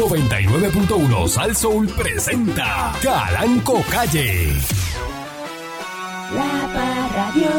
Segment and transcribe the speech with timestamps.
[0.00, 4.48] 99.1 Sal Soul presenta Calanco Calle.
[6.34, 7.50] La Parradio.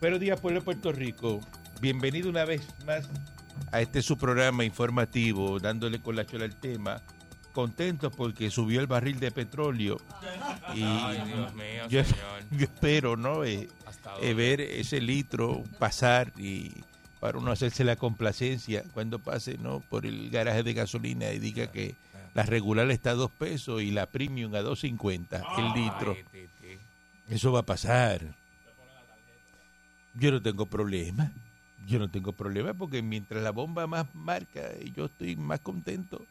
[0.00, 1.40] Buenos días, pueblo de Puerto Rico.
[1.86, 3.08] Bienvenido una vez más
[3.70, 7.00] a este su programa informativo, dándole con la chola al tema.
[7.52, 9.96] Contentos porque subió el barril de petróleo.
[10.74, 10.80] Y
[11.88, 12.02] yo,
[12.50, 13.44] yo espero, ¿no?
[13.44, 13.68] Eh,
[14.20, 16.72] eh, ver ese litro pasar y
[17.20, 19.78] para uno hacerse la complacencia cuando pase, ¿no?
[19.78, 21.94] Por el garaje de gasolina y diga que
[22.34, 26.16] la regular está a dos pesos y la premium a 2.50 el litro.
[27.28, 28.22] Eso va a pasar.
[30.14, 31.30] Yo no tengo problema.
[31.86, 34.62] Yo no tengo problema porque mientras la bomba más marca,
[34.94, 36.24] yo estoy más contento.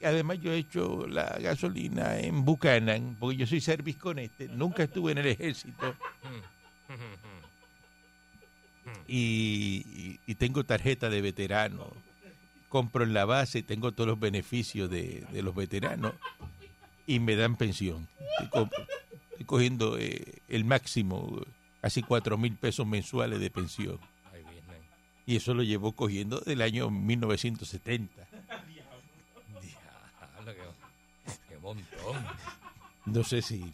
[0.00, 4.48] Y Además, yo he hecho la gasolina en Buchanan, porque yo soy service con este.
[4.48, 5.94] Nunca estuve en el ejército.
[9.06, 11.92] Y, y- y tengo tarjeta de veterano.
[12.68, 16.12] Compro en la base y tengo todos los beneficios de, de los veteranos.
[17.06, 18.08] Y me dan pensión.
[18.42, 18.68] Estoy,
[19.30, 21.40] estoy cogiendo eh, el máximo,
[21.80, 23.98] casi cuatro mil pesos mensuales de pensión.
[25.30, 28.12] Y eso lo llevó cogiendo del año 1970.
[30.34, 30.52] Diablo,
[31.24, 32.16] qué, qué montón.
[33.06, 33.72] No sé si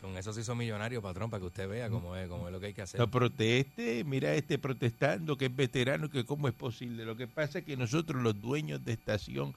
[0.00, 2.58] con eso se hizo millonario, patrón, para que usted vea cómo es, cómo es lo
[2.58, 2.98] que hay que hacer.
[2.98, 7.04] no proteste, mira este protestando que es veterano, que cómo es posible.
[7.04, 9.54] Lo que pasa es que nosotros los dueños de estación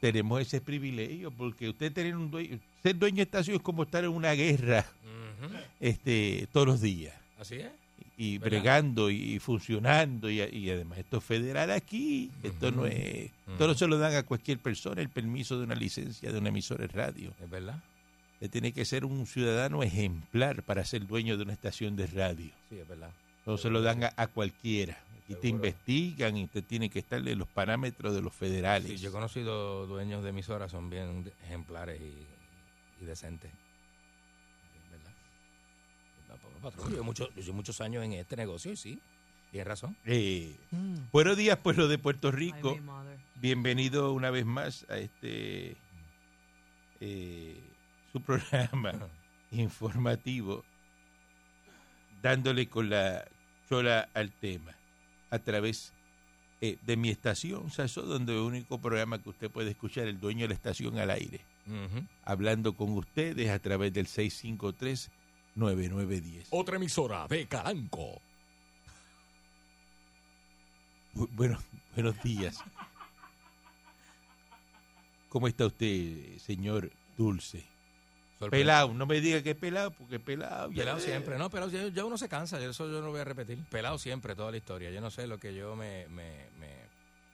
[0.00, 4.02] tenemos ese privilegio, porque usted tener un dueño, ser dueño de estación es como estar
[4.02, 4.86] en una guerra
[5.78, 7.14] este todos los días.
[7.38, 7.81] Así es.
[8.16, 8.50] Y ¿Verdad?
[8.58, 13.74] bregando y funcionando y, y además esto es federal aquí esto no es esto no
[13.74, 16.88] se lo dan a cualquier persona el permiso de una licencia de una emisora de
[16.92, 17.82] radio Es verdad.
[18.34, 22.50] Usted tiene que ser un ciudadano ejemplar para ser dueño de una estación de radio
[22.68, 23.10] Sí, es verdad.
[23.46, 27.26] no se lo dan a, a cualquiera aquí te investigan y usted tiene que estar
[27.26, 31.32] en los parámetros de los federales Sí, yo he conocido dueños de emisoras, son bien
[31.44, 33.50] ejemplares y, y decentes.
[36.62, 36.86] Patrón.
[36.86, 38.98] Yo, llevo mucho- yo llevo muchos años en este negocio y sí,
[39.50, 39.96] tienes razón.
[40.06, 40.56] Eh,
[41.12, 42.76] buenos días pueblo de Puerto Rico.
[43.40, 45.76] bienvenido una vez más a este
[47.00, 47.60] eh,
[48.12, 48.92] su programa
[49.50, 50.64] informativo
[52.22, 53.24] dándole con la
[53.68, 54.72] chola al tema
[55.30, 55.92] a través
[56.60, 60.42] eh, de mi estación Saso, donde el único programa que usted puede escuchar el dueño
[60.42, 61.40] de la estación al aire.
[62.24, 65.10] Hablando con ustedes a través del 653
[65.54, 68.20] 9910 Otra emisora de Calanco.
[71.14, 71.58] Bu- Bueno,
[71.94, 72.58] buenos días.
[75.28, 77.64] ¿Cómo está usted, señor Dulce?
[78.50, 80.68] Pelado, no me diga que es pelado, porque pelado.
[80.70, 83.24] ya Pelado siempre, no, pero ya, ya uno se cansa, eso yo no voy a
[83.24, 83.56] repetir.
[83.70, 84.90] Pelado siempre, toda la historia.
[84.90, 86.08] Yo no sé lo que yo me...
[86.08, 86.66] me, me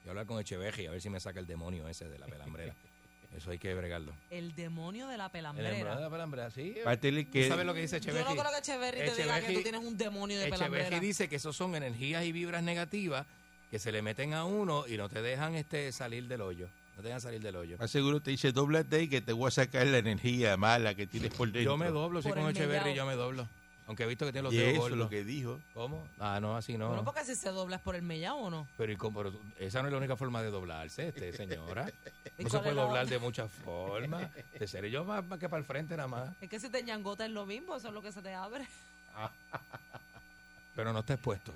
[0.03, 2.27] voy a hablar con Echeveji a ver si me saca el demonio ese de la
[2.27, 2.75] pelambrera.
[3.35, 4.13] Eso hay que bregarlo.
[4.31, 5.99] El demonio de la El demonio de pelambrera.
[5.99, 6.75] la pelambrera, sí.
[6.83, 8.25] Pártele ¿Tú que sabes lo que dice Yo Echeveji?
[8.35, 10.99] no creo que Echeverry te diga que tú tienes un demonio de Echeverry pelambrera.
[10.99, 13.25] dice que esos son energías y vibras negativas
[13.69, 16.67] que se le meten a uno y no te dejan este salir del hoyo.
[16.95, 17.77] No te dejan salir del hoyo.
[17.77, 21.07] más seguro te dice, doblate y que te voy a sacar la energía mala que
[21.07, 21.61] tienes por dentro.
[21.61, 22.93] Yo me doblo, sí, Por con mellao.
[22.93, 23.47] yo me doblo.
[23.89, 24.97] Aunque he visto que tiene los Y dedos eso es gordos.
[24.99, 25.59] lo que dijo.
[25.73, 26.07] ¿Cómo?
[26.19, 26.89] Ah, no, así no.
[26.89, 28.67] Bueno, porque si se dobla es por el mellao o no.
[28.77, 29.17] Pero, ¿y cómo?
[29.23, 31.91] Pero esa no es la única forma de doblarse, este, señora.
[32.37, 33.17] ¿Y No se puede doblar otra?
[33.17, 34.29] de muchas formas.
[34.59, 36.29] De ser yo más, más que para el frente nada más.
[36.39, 38.67] Es que si te ñangota es lo mismo, eso es lo que se te abre.
[40.75, 41.51] Pero no está expuesto.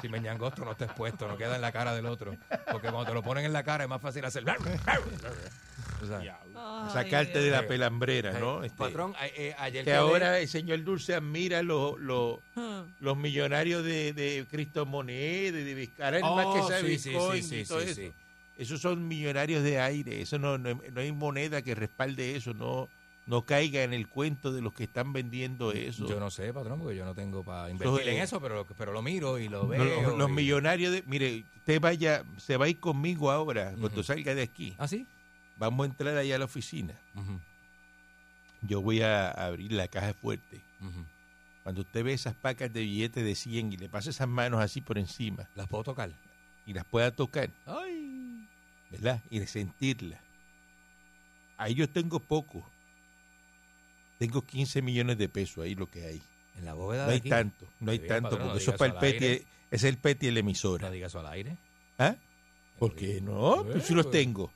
[0.00, 2.36] Si me ñangosto no está expuesto, no queda en la cara del otro.
[2.70, 4.44] Porque cuando te lo ponen en la cara es más fácil hacer...
[6.02, 8.62] O sea, Ay, Sacarte de la pelambrera, ¿no?
[8.62, 12.38] eh, Este, Patrón, eh, eh, ayer que ahora el señor Dulce admira los los
[13.00, 17.42] los millonarios de, de Cristo Moneda, de Vizcara, el Oh, más que sabe sí, Bitcoin
[17.44, 17.94] sí, y sí, todo sí, eso.
[18.00, 18.12] sí.
[18.58, 22.88] Esos son millonarios de aire, eso no, no, no hay moneda que respalde eso, no,
[23.26, 26.08] no caiga en el cuento de los que están vendiendo eso.
[26.08, 29.00] Yo no sé, patrón, porque yo no tengo para invertir en eso, pero, pero lo
[29.02, 30.02] miro y lo No, veo.
[30.02, 33.88] los, los y- millonarios de, mire, usted vaya, se va a ir conmigo ahora, cuando
[33.88, 34.02] Ujú.
[34.02, 34.74] salga de aquí.
[34.78, 35.06] ¿Ah, sí?
[35.56, 36.94] Vamos a entrar allá a la oficina.
[38.62, 40.62] Yo voy a abrir la caja fuerte.
[41.62, 44.80] Cuando usted ve esas pacas de billetes de 100 y le pasa esas manos así
[44.80, 46.10] por encima ¿Las puedo tocar?
[46.66, 48.48] y las pueda tocar, Ay.
[48.90, 49.22] ¿verdad?
[49.30, 50.20] Y de sentirlas.
[51.56, 52.68] Ahí yo tengo poco.
[54.26, 56.22] Tengo 15 millones de pesos ahí lo que hay.
[56.56, 57.28] En la bóveda No de hay aquí.
[57.28, 59.44] tanto, no hay tanto, no porque eso es para el peti, aire.
[59.70, 60.90] Es el PET y la No emisora.
[60.92, 61.56] diga eso al aire.
[61.98, 62.14] ¿Ah?
[62.78, 63.64] ¿Por qué no?
[63.64, 64.52] Pues sí los tengo.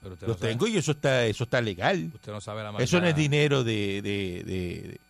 [0.00, 2.10] Pero Los no sabe- tengo y eso está, eso está legal.
[2.12, 2.76] Usted no sabe la.
[2.78, 5.00] Eso no es dinero de, de, de,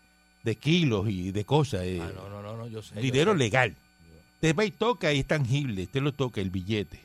[0.43, 1.83] de kilos y de cosas.
[1.85, 1.99] eh.
[2.03, 2.97] Ah, no, no, no, no, yo sé.
[2.97, 3.39] yo dinero sé.
[3.39, 3.75] legal.
[4.35, 5.85] Usted va y toca y es tangible.
[5.85, 7.01] Usted lo toca, el billete.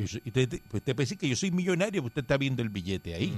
[0.00, 3.14] Y usted, usted, pues usted piensa que yo soy millonario, usted está viendo el billete
[3.14, 3.36] ahí.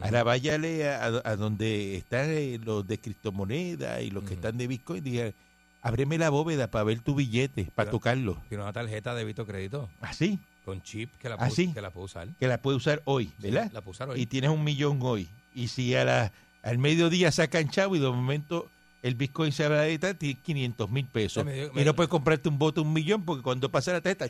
[0.00, 4.66] Ahora váyale a, a donde están eh, los de criptomonedas y los que están de
[4.66, 5.02] Bitcoin.
[5.02, 5.32] Diga,
[5.82, 8.40] ábreme la bóveda para ver tu billete, para tocarlo.
[8.48, 11.72] Tiene una tarjeta de débito crédito Así, con chip que la, ¿Ah, pu- sí?
[11.72, 12.28] que la puedo usar.
[12.38, 13.70] que la puede usar hoy, ¿verdad?
[13.72, 14.20] La puedo usar hoy.
[14.20, 15.28] y tienes un millón hoy.
[15.54, 18.70] Y si a la, al mediodía sacan chavo y de momento
[19.02, 21.44] el Bitcoin se va a editar, tienes 500 mil pesos.
[21.44, 24.26] Me dio- y no puedes comprarte un bote un millón porque cuando pasa la tarjeta,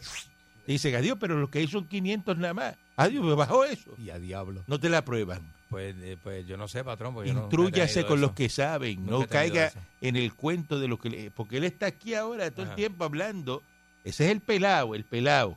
[0.68, 2.76] te dicen, adiós, pero lo que hay son 500 nada más.
[2.96, 3.94] Adiós, me bajó eso.
[3.96, 4.64] Y a diablo.
[4.66, 5.40] No te la prueban.
[5.70, 7.14] Pues, eh, pues yo no sé, patrón.
[7.14, 9.06] Porque Intrúyase con los que saben.
[9.06, 9.72] Nunca no caiga
[10.02, 11.30] en el cuento de lo que le...
[11.30, 13.62] Porque él está aquí ahora todo el tiempo hablando.
[14.04, 15.56] Ese es el pelado, el pelado.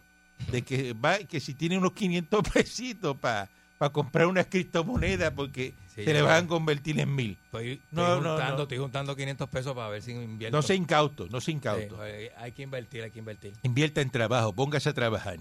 [0.49, 3.49] De que va que si tiene unos 500 pesitos para
[3.91, 7.37] comprar unas criptomonedas porque Sí, se le van a convertir en mil.
[7.45, 8.63] Estoy, estoy No, no, juntando, no.
[8.63, 10.55] estoy juntando 500 pesos para ver si invierto.
[10.57, 12.05] No sea incauto, no Sí, incauto.
[12.05, 13.53] eh, hay que invertir, hay que invertir.
[13.63, 15.37] Invierta en trabajo, póngase a trabajar.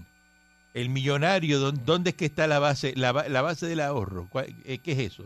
[0.73, 4.27] El millonario, ¿dó- ¿dónde es que está la base la, la base del ahorro?
[4.29, 5.25] ¿Cuál- eh, ¿Qué es eso?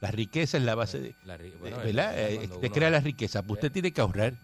[0.00, 1.14] La riqueza es la base de...
[1.24, 2.12] La bueno, ¿Verdad?
[2.18, 3.42] eh, te crea la riqueza.
[3.42, 4.34] Pues usted tiene que ahorrar.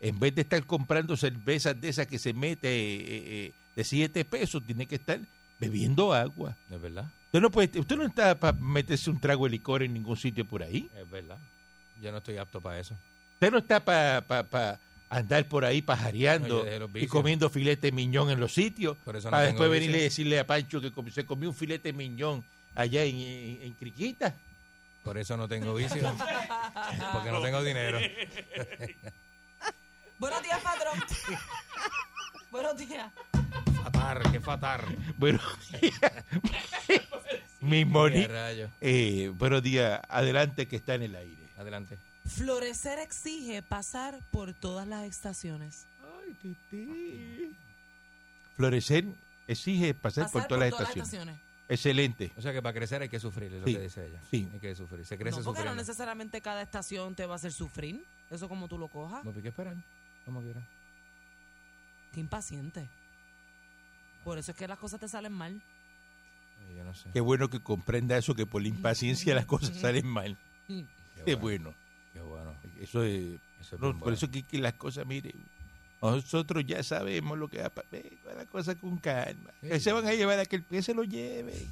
[0.00, 3.02] En vez de estar comprando cervezas de esas que se mete eh,
[3.46, 5.20] eh, de 7 pesos, tiene que estar
[5.58, 6.56] bebiendo agua.
[6.70, 9.92] Es verdad, Usted no, puede, usted no está para meterse un trago de licor en
[9.92, 10.88] ningún sitio por ahí.
[10.96, 11.36] es verdad.
[12.00, 12.94] Yo no estoy apto para eso.
[13.32, 14.78] Usted no está para
[15.10, 16.64] andar por ahí pajareando
[16.94, 18.96] y comiendo filete miñón en los sitios.
[18.98, 21.92] Por eso no para después venirle y decirle a Pancho que se comió un filete
[21.92, 24.32] miñón allá en, en, en Criquita.
[25.02, 26.16] Por eso no tengo vicio.
[27.12, 27.98] porque no tengo dinero.
[30.20, 31.02] Buenos días, patrón.
[32.52, 33.10] Buenos días.
[33.84, 34.84] Fatar, qué fatar.
[35.18, 35.38] Bueno,
[37.60, 38.70] mi Qué Moni, rayo.
[38.80, 41.50] eh, buenos días, adelante que está en el aire.
[41.58, 41.98] Adelante.
[42.24, 45.86] Florecer exige pasar por todas las estaciones.
[46.00, 47.54] Ay, tití.
[48.56, 49.04] Florecer
[49.46, 51.36] exige pasar, por todas las estaciones.
[51.68, 52.32] Excelente.
[52.38, 54.20] O sea que para crecer hay que sufrir, es lo que dice ella.
[54.30, 54.48] sí.
[54.50, 55.04] Hay que sufrir.
[55.04, 58.02] Se crece No, porque no necesariamente cada estación te va a hacer sufrir.
[58.30, 59.22] Eso como tú lo cojas.
[59.24, 59.76] No, hay que esperar.
[60.24, 60.62] Como quiera.
[62.14, 62.88] Qué impaciente.
[64.24, 65.60] Por eso es que las cosas te salen mal.
[66.68, 67.10] Ay, Yo no sé.
[67.12, 70.36] Qué bueno que comprenda eso, que por la impaciencia las cosas salen mal.
[71.24, 71.74] Qué bueno.
[72.12, 72.54] Qué bueno.
[72.80, 74.14] Eso es, Eso es no, por bueno.
[74.16, 75.34] eso que, que las cosas, mire,
[76.00, 78.00] nosotros ya sabemos lo que va a pasar.
[78.36, 79.50] Las cosas con calma.
[79.60, 79.80] Que Sí.
[79.84, 81.66] se van a llevar a que el pie se lo lleve.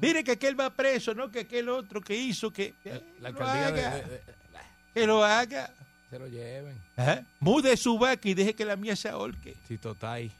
[0.00, 1.30] Mire que aquel va preso, ¿no?
[1.30, 3.96] Que aquel otro que hizo, que, La- La que lo alcaldía de- haga.
[3.96, 4.22] de- de-
[4.94, 5.70] que lo haga.
[6.10, 6.76] se lo lleven.
[6.96, 7.22] Ajá.
[7.40, 9.56] Mude su vaca y deje que la mía se ahorque.
[9.68, 10.30] Tito Tai.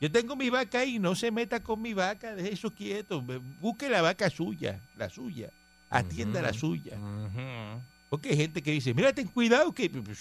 [0.00, 3.20] Yo tengo mi vaca ahí, no se meta con mi vaca, deje eso quieto.
[3.60, 5.50] Busque la vaca suya, la suya.
[5.90, 6.96] Atienda la suya.
[6.96, 7.82] Ujú.
[8.10, 10.20] Porque hay gente que dice, mira, ten cuidado que pues,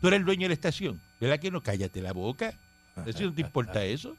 [0.00, 1.00] tú eres el dueño de la estación.
[1.20, 1.62] ¿Verdad que no?
[1.62, 2.52] Cállate la boca.
[3.06, 4.16] ¿Eso no te importa eso?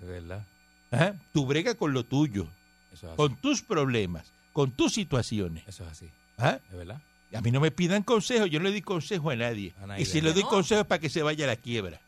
[0.00, 0.44] De verdad.
[0.90, 1.14] Ajá.
[1.32, 2.48] Tú brega con lo tuyo,
[2.92, 3.16] Eso es así.
[3.16, 5.64] con tus problemas, con tus situaciones.
[5.66, 6.10] Eso es así.
[6.38, 6.60] Ajá.
[6.70, 7.00] De verdad.
[7.34, 9.74] A mí no me pidan consejos, yo no le doy consejo a nadie.
[9.82, 10.02] A nadie.
[10.02, 10.48] Y si le doy No.
[10.48, 12.00] consejo es para que se vaya a la quiebra.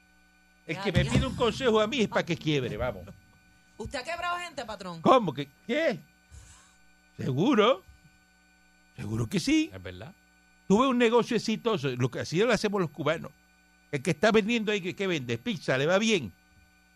[0.68, 3.02] El que me pide un consejo a mí es para que quiebre, vamos.
[3.78, 5.00] ¿Usted ha quebrado gente, patrón?
[5.00, 5.32] ¿Cómo?
[5.32, 5.98] que ¿Qué?
[7.16, 7.82] ¿Seguro?
[8.94, 9.70] Seguro que sí.
[9.72, 10.12] Es verdad.
[10.66, 13.32] Tuve un negocio exitoso, lo que así lo hacemos los cubanos.
[13.90, 15.38] El que está vendiendo ahí, ¿qué, qué vende?
[15.38, 16.34] Pizza, ¿le va bien?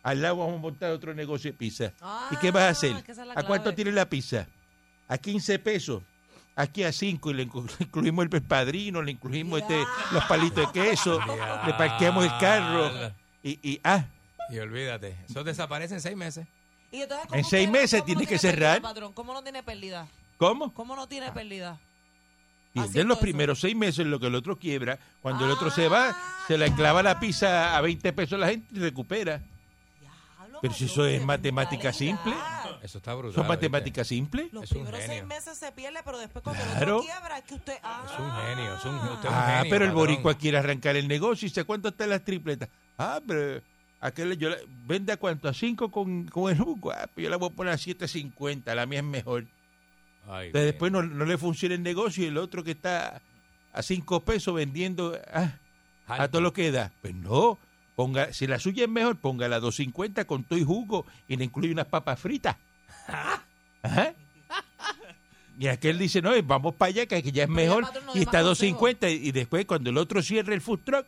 [0.02, 1.94] Al lado vamos a montar otro negocio de pizza.
[2.30, 2.92] ¿Y qué vas a hacer?
[2.92, 4.46] Ah, es que esa es la ¿A cuánto tiene la pizza?
[5.08, 6.02] A 15 pesos.
[6.56, 9.82] Aquí a 5 y le incluimos el padrino, le incluimos este,
[10.12, 11.18] los palitos de queso,
[11.66, 13.14] le parqueamos el carro.
[13.42, 14.04] Y, y ah,
[14.50, 15.16] Y olvídate.
[15.28, 16.46] Eso desaparece en seis meses.
[16.90, 18.82] ¿Y entonces, ¿cómo En seis usted- meses cómo tiene no que pérdida, cerrar.
[18.82, 19.12] patrón?
[19.12, 20.06] ¿Cómo no tiene pérdida?
[20.36, 20.74] ¿cómo?
[20.74, 21.78] ¿Cómo no tiene pérdida?
[22.72, 23.22] Pierden los eso.
[23.22, 24.98] primeros seis meses lo que el otro quiebra.
[25.20, 26.16] Cuando el otro se va,
[26.48, 29.42] se la clava la pizza a 20 pesos la gente y recupera.
[30.38, 32.32] Diablo, Pero si eso es matemática simple.
[32.82, 33.34] Eso está brutal.
[33.36, 34.52] ¿Son matemáticas simples?
[34.52, 35.26] Los Es un primeros seis genio.
[35.26, 37.00] meses se pierde, pero después cuando Claro.
[37.00, 37.74] quiebra es que usted...
[37.82, 38.74] Ah, Es un genio.
[38.76, 39.94] Es un, usted es un Ah, genio, pero el patrón.
[39.94, 42.68] boricua quiere arrancar el negocio y dice, ¿cuánto están las tripletas?
[42.98, 43.62] Ah, pero
[44.00, 46.90] aquel yo la- vende a cuánto, a 5 con, con el jugo.
[46.90, 49.44] Ah, pues yo la voy a poner a 7.50, la mía es mejor.
[50.26, 50.64] Ay, Entonces bien.
[50.66, 53.22] después no, no le funciona el negocio y el otro que está
[53.72, 55.52] a 5 pesos vendiendo ah,
[56.08, 56.90] a todo lo que da.
[57.00, 57.58] Pues no,
[57.94, 61.44] ponga, si la suya es mejor, póngala a 2.50 con todo y jugo y le
[61.44, 62.56] incluye unas papas fritas.
[63.82, 64.14] Ajá.
[65.58, 68.42] Y aquel dice, no, vamos para allá, que ya es mejor, no y está a
[68.42, 71.06] más 2.50 y, y después cuando el otro cierre el food truck,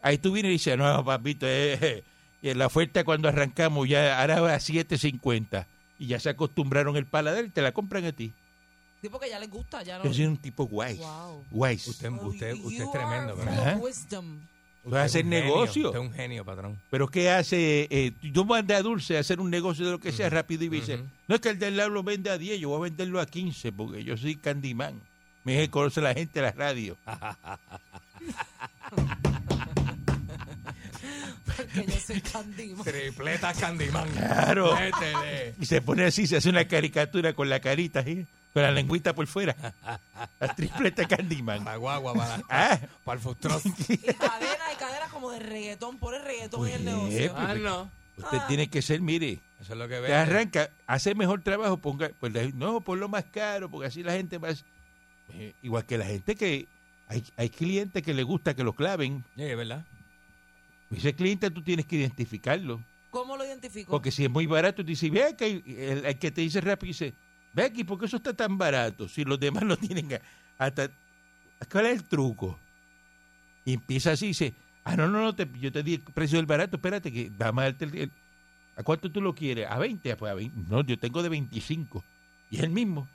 [0.00, 2.04] Ahí tú vienes y dices, no, papito, eh,
[2.42, 5.66] eh, la oferta cuando arrancamos ya ahora va a 7.50
[5.98, 8.32] y ya se acostumbraron el paladar y te la compran a ti.
[9.00, 10.04] Sí, porque ya les gusta, ya no.
[10.04, 10.98] Yo soy un tipo guay.
[10.98, 11.44] Wow.
[11.50, 11.76] Guay.
[11.76, 13.80] Usted, Oh, usted, usted es tremendo, ¿verdad?
[14.82, 15.86] Tú hacer Usted es un genio, negocio.
[15.88, 16.78] Usted es un genio, patrón.
[16.90, 17.86] Pero ¿qué hace?
[17.90, 20.70] Eh, yo mandé a Dulce a hacer un negocio de lo que sea rápido y
[20.70, 21.04] me dice, ujú.
[21.26, 23.26] no es que el del lado lo vende a 10, yo voy a venderlo a
[23.26, 25.00] 15 porque yo soy Candyman.
[25.44, 26.96] Me que conoce la gente de la radio.
[31.44, 32.84] Porque yo soy Candyman.
[32.84, 34.08] Tripleta Candyman.
[34.10, 34.74] Claro.
[34.74, 35.54] Métele.
[35.60, 38.26] Y se pone así, se hace una caricatura con la carita, ¿sí?
[38.58, 39.54] Con la lengüita por fuera.
[40.40, 41.64] La tripleta Candyman.
[41.64, 43.60] Para guagua, para, Ah, para el futuro.
[43.64, 45.98] Y cadena y cadena como de reggaetón.
[45.98, 47.32] Pone reggaetón en el Pues, negocio.
[47.34, 47.90] pues, Ah, no.
[48.16, 50.14] usted tiene que ser, mire, Eso es lo que te ve.
[50.14, 54.64] arranca, hace mejor trabajo, ponga, pues no, ponlo más caro, porque así la gente más,
[55.34, 56.66] eh, igual que la gente que,
[57.08, 59.84] hay, hay clientes que le gusta que lo claven, Sí, es verdad.
[60.94, 63.90] ese cliente tú tienes que identificarlo, ¿Cómo lo identifico?
[63.90, 66.88] porque si es muy barato, te dice, ve aquí, el, el que te dice rápido
[66.88, 67.14] dice,
[67.52, 69.08] ve aquí, ¿por qué eso está tan barato?
[69.08, 70.20] Si los demás lo tienen a-
[70.64, 70.90] hasta,
[71.70, 72.58] ¿cuál es el truco?
[73.64, 76.46] Y empieza así, dice, ah, no, no, no, te- yo te di el precio del
[76.46, 78.12] barato, espérate, que vamos a darte el, el-
[78.76, 79.66] ¿a cuánto tú lo quieres?
[79.68, 82.04] A 20, pues a 20, no, yo tengo de 25,
[82.50, 83.06] y es el mismo.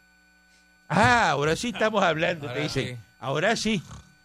[0.89, 3.01] Ah, ahora sí estamos hablando, te Ahora dice, sí.
[3.19, 3.81] ahora sí,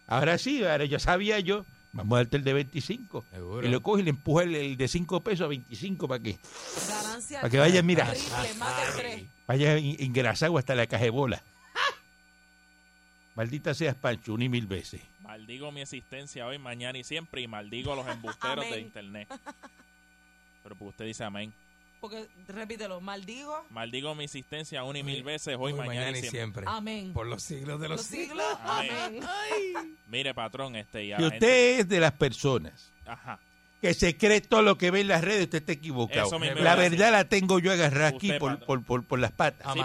[0.07, 3.25] ahora sí, ahora ya sabía yo, vamos a darte el de 25.
[3.31, 3.65] Seguro.
[3.67, 6.37] Y lo coge y le empuja el, el de 5 pesos a 25 para que
[7.33, 8.11] para que vaya, mira.
[8.11, 9.23] Triple, más de tres.
[9.49, 11.41] Vaya engrasado hasta la cajebola.
[13.35, 15.01] Maldita seas Pancho, una y mil veces.
[15.21, 19.27] Maldigo mi existencia hoy, mañana y siempre y maldigo a los embusteros de internet.
[20.63, 21.51] Pero porque usted dice amén.
[21.99, 23.65] Porque, repítelo, maldigo.
[23.71, 26.63] Maldigo mi existencia una y mil veces hoy, mañana, y siempre.
[26.67, 27.11] Amén.
[27.11, 28.45] Por los siglos de los, Los siglos.
[28.45, 28.59] siglos.
[28.63, 29.23] Amén.
[29.23, 29.97] Amén.
[30.07, 33.39] Mire, patrón, este y Si gente- usted es de las personas Ajá.
[33.81, 36.29] Que se cree todo lo que ve en las redes, usted está equivocado.
[36.55, 39.73] La verdad la tengo yo agarrada aquí por, por, por, por las patas.
[39.73, 39.79] Sí,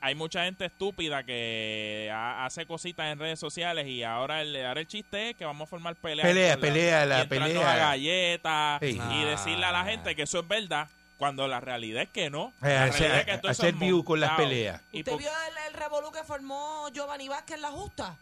[0.00, 4.80] hay mucha gente estúpida que ha- hace cositas en redes sociales y ahora el, ahora
[4.80, 6.26] el chiste es que vamos a formar peleas.
[6.28, 7.72] Pelea, con la- pelea, y pelea.
[7.72, 9.00] a galletas Sí.
[9.12, 9.84] y decirle a la Ah.
[9.86, 10.88] gente que eso es verdad
[11.18, 12.52] cuando la realidad es que no.
[12.62, 14.80] Eh, La hacer- realidad es que todo eso hacer es view con las peleas.
[14.92, 18.16] Y ¿Usted vio el, el revolú que formó Giovanni Vázquez en la justa?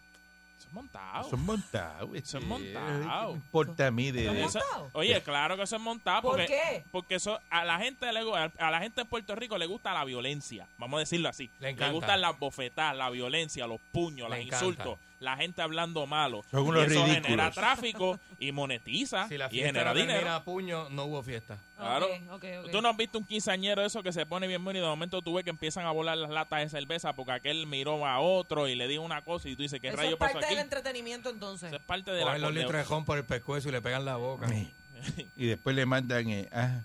[1.31, 2.09] Son montados.
[2.15, 3.29] Eso es este, montado.
[3.33, 6.47] ¿Qué importa a mí de, ¿Son Eso- oye, claro que eso es montado ¿Por porque,
[6.47, 6.85] qué?
[6.91, 8.21] porque eso a la gente le
[8.59, 11.51] a la gente en Puerto Rico le gusta la violencia, vamos a decirlo así.
[11.61, 11.93] Le encanta.
[11.93, 14.65] gustan las bofetadas, la violencia, los puños, Le los encanta.
[14.67, 16.45] insultos, la gente hablando malo.
[16.51, 20.31] Son Y unos eso genera tráfico y monetiza Si la y genera dinero.
[20.31, 21.59] a puño, no hubo fiesta.
[21.77, 22.07] Claro.
[22.07, 22.71] Ok, ok, ok.
[22.71, 24.89] Tú no has visto un quinceañero de eso que se pone bien bueno y de
[24.89, 28.21] momento tú ves que empiezan a volar las latas de cerveza porque aquel miró a
[28.21, 30.47] otro y le dijo una cosa y tú dices, ¿qué Eso rayo es pasó parte
[30.47, 30.55] aquí?
[30.55, 31.69] del entretenimiento entonces.
[31.69, 33.81] Eso es parte de la Cogen los litros de ron por el pescuezo y le
[33.83, 34.47] pegan la boca.
[35.37, 36.81] Y después le mandan eh, ah,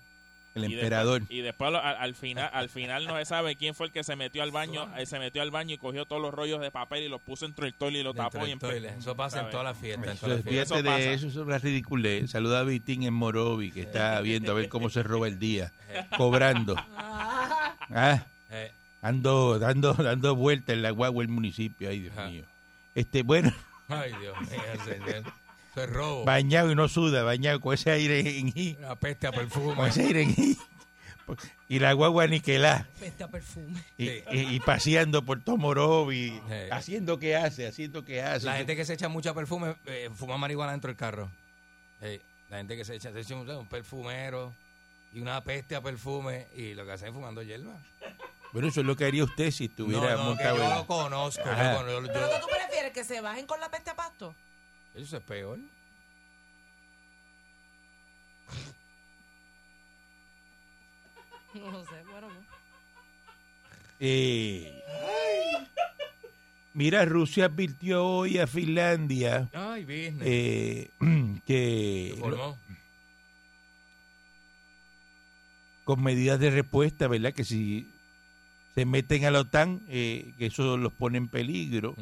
[0.54, 1.20] el y emperador.
[1.20, 4.04] Después, y después al, al final al final no se sabe quién fue el que
[4.04, 6.70] se metió al baño, eh, se metió al baño y cogió todos los rollos de
[6.70, 8.52] papel y los puso entre el toile y lo tapó y.
[8.52, 9.50] Eso pasa en ¿sabes?
[9.50, 10.22] todas las fiestas.
[10.22, 10.98] Eso, de pasa.
[11.00, 12.30] eso es una ridiculez.
[12.30, 15.72] Saluda a Vitín en Morovi, que está viendo a ver cómo se roba el día,
[16.16, 16.76] cobrando.
[16.96, 18.70] Ah, Ah, Eh,
[19.02, 21.90] ando, dando, dando vueltas en la guagua del municipio.
[21.90, 22.28] Ay, Dios Ajá.
[22.28, 22.44] mío.
[22.94, 23.52] Este, bueno,
[23.88, 25.24] ay, Dios mío, señor.
[25.74, 26.24] Eso es robo.
[26.24, 29.88] bañado y no suda, bañado con ese aire en I, Una peste a con perfume.
[29.88, 30.58] ese aire en I.
[31.68, 32.86] Y la guagua niquelá.
[33.00, 33.82] peste a perfume.
[33.96, 34.22] Y, Sí.
[34.30, 36.54] y- y paseando por todo Morovi, Sí.
[36.70, 38.44] haciendo que hace, haciendo que hace.
[38.46, 41.30] La gente que se echa mucha perfume eh, fuma marihuana dentro del carro.
[42.50, 44.54] La gente que se echa, se echa un, un perfumero
[45.12, 47.72] y una peste a perfume y lo que hacen es fumando hierba.
[48.52, 51.42] Bueno, eso es lo que haría usted si estuviera no, no, que yo lo conozco.
[51.44, 52.92] yo con- yo- yo- ¿Pero qué tú prefieres?
[52.92, 54.36] ¿Que se bajen con la peste a pasto?
[54.94, 55.58] Eso es peor.
[61.54, 62.28] No sé, bueno.
[62.28, 62.46] pues.
[64.00, 64.82] Eh,
[66.72, 70.22] mira, Rusia advirtió hoy a Finlandia Ay, business.
[70.22, 70.90] eh,
[71.46, 72.58] que formó.
[75.84, 77.32] con medidas de respuesta, ¿verdad?
[77.32, 77.93] Que si
[78.74, 81.94] se meten a la OTAN, eh, que eso los pone en peligro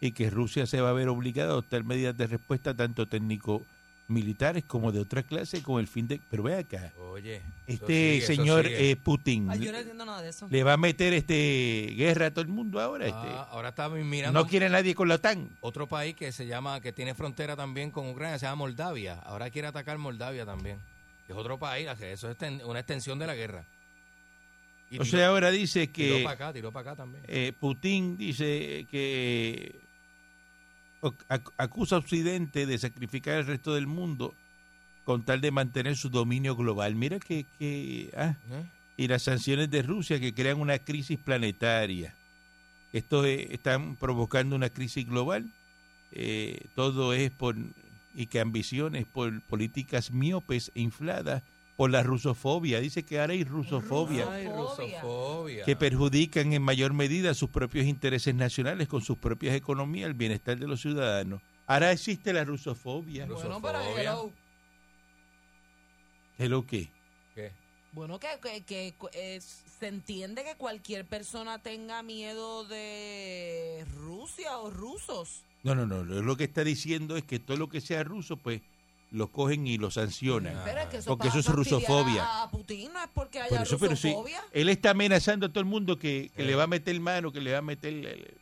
[0.00, 4.64] y que Rusia se va a ver obligada a adoptar medidas de respuesta tanto técnico-militares
[4.66, 6.20] como de otra clase con el fin de...
[6.30, 7.42] Pero ve acá, Oye.
[7.66, 10.46] este sigue, señor eh, Putin Ay, yo no entiendo nada de eso.
[10.50, 13.06] le va a meter este guerra a todo el mundo ahora.
[13.06, 13.18] Este.
[13.22, 15.48] Ah, ahora está mirando no quiere nadie con la OTAN.
[15.60, 19.14] otro país que se llama, que tiene frontera también con Ucrania, se llama Moldavia.
[19.20, 20.78] Ahora quiere atacar Moldavia también.
[21.28, 23.64] Es otro país, que eso es ten- una extensión de la guerra.
[24.94, 27.24] Y O tiró- sea, ahora dice tiró que para acá, tiró para acá también.
[27.26, 29.80] eh, Putin dice que
[31.58, 34.34] acusa a Occidente de sacrificar al resto del mundo
[35.04, 36.94] con tal de mantener su dominio global.
[36.94, 38.64] Mira que, que ah, ¿Eh?
[38.96, 42.14] y las sanciones de Rusia que crean una crisis planetaria.
[42.92, 45.50] Esto es- están provocando una crisis global.
[46.12, 47.56] Eh, todo es por
[48.14, 51.42] y que ambiciones por políticas miopes e infladas
[51.76, 52.80] por la rusofobia.
[52.80, 55.64] Dice que ahora hay rusofobia Ay, rusofobia.
[55.64, 60.58] que perjudican en mayor medida sus propios intereses nacionales con sus propias economías, el bienestar
[60.58, 61.40] de los ciudadanos.
[61.66, 63.26] Ahora existe la rusofobia.
[63.26, 64.02] Rus- Bueno, pero Rusofobia.
[64.12, 64.32] hello.
[66.36, 66.88] ¿Qué es lo que?
[67.34, 67.52] ¿Qué?
[67.92, 74.70] Bueno, que, que, que, eh, se entiende que cualquier persona tenga miedo de Rusia o
[74.70, 75.44] rusos.
[75.62, 76.02] No, no, no.
[76.04, 78.62] Lo que está diciendo es que todo lo que sea ruso, pues
[79.10, 80.60] lo cogen y lo sancionan.
[80.64, 82.24] Pero es que eso Porque eso es rusofobia.
[82.24, 84.42] A, a Putin no es porque haya Por eso, pero sí, rusofobia.
[84.52, 86.46] él está amenazando a todo el mundo que, que Eh.
[86.46, 87.92] le va a meter mano, que le va a meter...
[87.92, 88.34] el-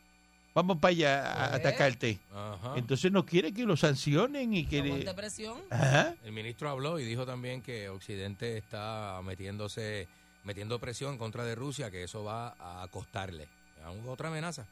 [0.55, 1.55] Vamos para allá a Eh.
[1.55, 2.19] atacarte.
[2.31, 2.73] Ajá.
[2.75, 4.79] Entonces no quiere que lo sancionen y que...
[4.81, 5.57] Aguante le- presión.
[5.71, 6.15] Ajá.
[6.23, 10.07] El ministro habló y dijo también que Occidente está metiéndose,
[10.43, 13.47] metiendo presión en contra de Rusia, que eso va a costarle.
[13.83, 14.65] Aún Otra amenaza.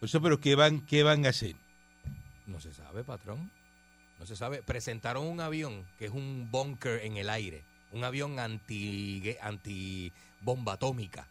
[0.00, 1.54] Por eso, pero ¿qué van, ¿qué van a hacer?
[2.48, 3.50] No se sabe, patrón.
[4.22, 4.62] No se sabe.
[4.62, 7.64] Presentaron un avión que es un bunker en el aire.
[7.90, 11.26] Un avión anti, anti bomba atómica.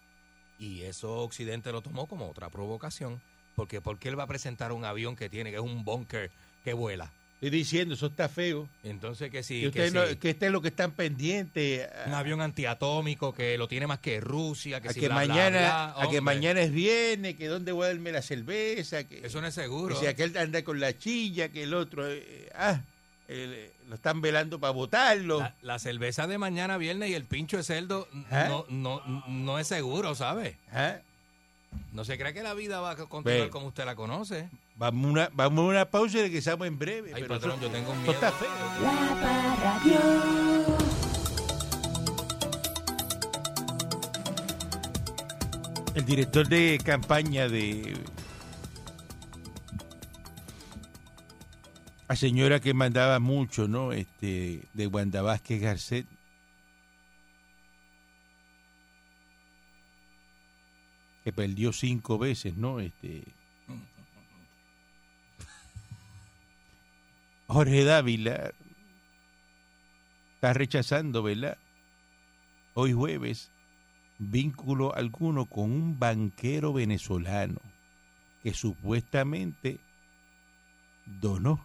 [0.60, 3.22] Y eso Occidente lo tomó como otra provocación.
[3.56, 6.32] Porque ¿por qué él va a presentar un avión que tiene, que es un bunker
[6.66, 7.14] que vuela?
[7.42, 8.70] Estoy diciendo, eso está feo.
[8.84, 10.16] Entonces que sí, que que, no- sí.
[10.18, 11.90] que este es lo que están pendientes.
[12.06, 15.60] un avión antiatómico que lo tiene más que Rusia, que, a si que bla, mañana
[15.60, 15.96] bla.
[16.04, 19.48] a que mañana es viernes, que dónde voy a darme la cerveza, que, Eso no
[19.48, 19.96] es que seguro.
[20.00, 22.82] si aquel anda con la chilla, que el otro, eh, ah,
[23.28, 25.40] eh, lo están velando para votarlo.
[25.40, 28.46] La, la cerveza de mañana viernes y el pincho de cerdo ¿Ah?
[28.50, 30.58] no, no, no es seguro, ¿sabe?
[30.72, 30.98] Ah,
[31.92, 33.50] No se cree que la vida va a continuar Ve.
[33.50, 34.48] como usted la conoce.
[34.76, 37.12] Vamos a una, vamos a una pausa y regresamos en breve.
[37.14, 38.12] Ay, pero patrón, eso- yo tengo miedo.
[38.12, 38.50] está feo.
[38.82, 40.00] La Parradio.
[45.96, 47.94] El director de campaña de
[52.08, 53.92] la señora que mandaba mucho, ¿no?
[53.92, 56.06] Este, de Wanda Vázquez Garcet.
[61.24, 62.80] Que perdió cinco veces, ¿no?
[62.80, 63.24] Este.
[67.52, 68.54] Jorge Dávila
[70.36, 71.58] está rechazando, ¿verdad?
[72.76, 73.52] Hoy jueves,
[74.20, 77.60] vínculo alguno con un banquero venezolano
[78.42, 79.82] que supuestamente
[81.06, 81.62] donó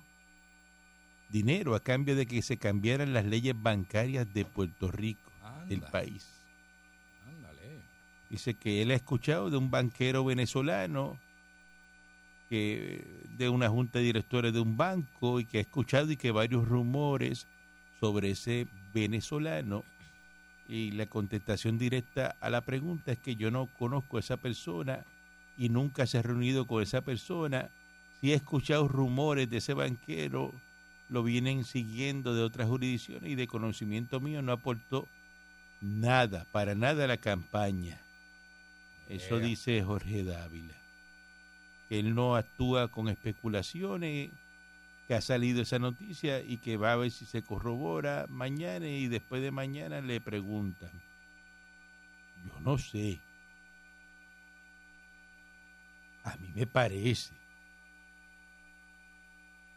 [1.29, 5.31] dinero a cambio de que se cambiaran las leyes bancarias de Puerto Rico,
[5.69, 5.91] del Anda.
[5.93, 6.29] país.
[7.29, 7.81] Ándale.
[8.29, 11.17] Dice que él ha escuchado de un banquero venezolano
[12.49, 16.31] que de una junta de directores de un banco y que ha escuchado y que
[16.31, 17.47] varios rumores
[18.01, 19.85] sobre ese venezolano
[20.69, 25.05] y la contestación directa a la pregunta es que yo no conozco a esa persona
[25.57, 27.71] y nunca se ha reunido con esa persona.
[28.21, 30.53] Si he escuchado rumores de ese banquero,
[31.09, 35.09] lo vienen siguiendo de otras jurisdicciones y de conocimiento mío no aportó
[35.81, 38.01] nada, para nada a la campaña.
[39.09, 40.75] Eso dice Jorge Dávila.
[41.89, 44.31] Que él no actúa con especulaciones,
[45.07, 49.07] que ha salido esa noticia y que va a ver si se corrobora mañana y
[49.07, 50.91] después de mañana le preguntan.
[52.45, 53.21] Yo no sé.
[56.25, 57.33] A mí me parece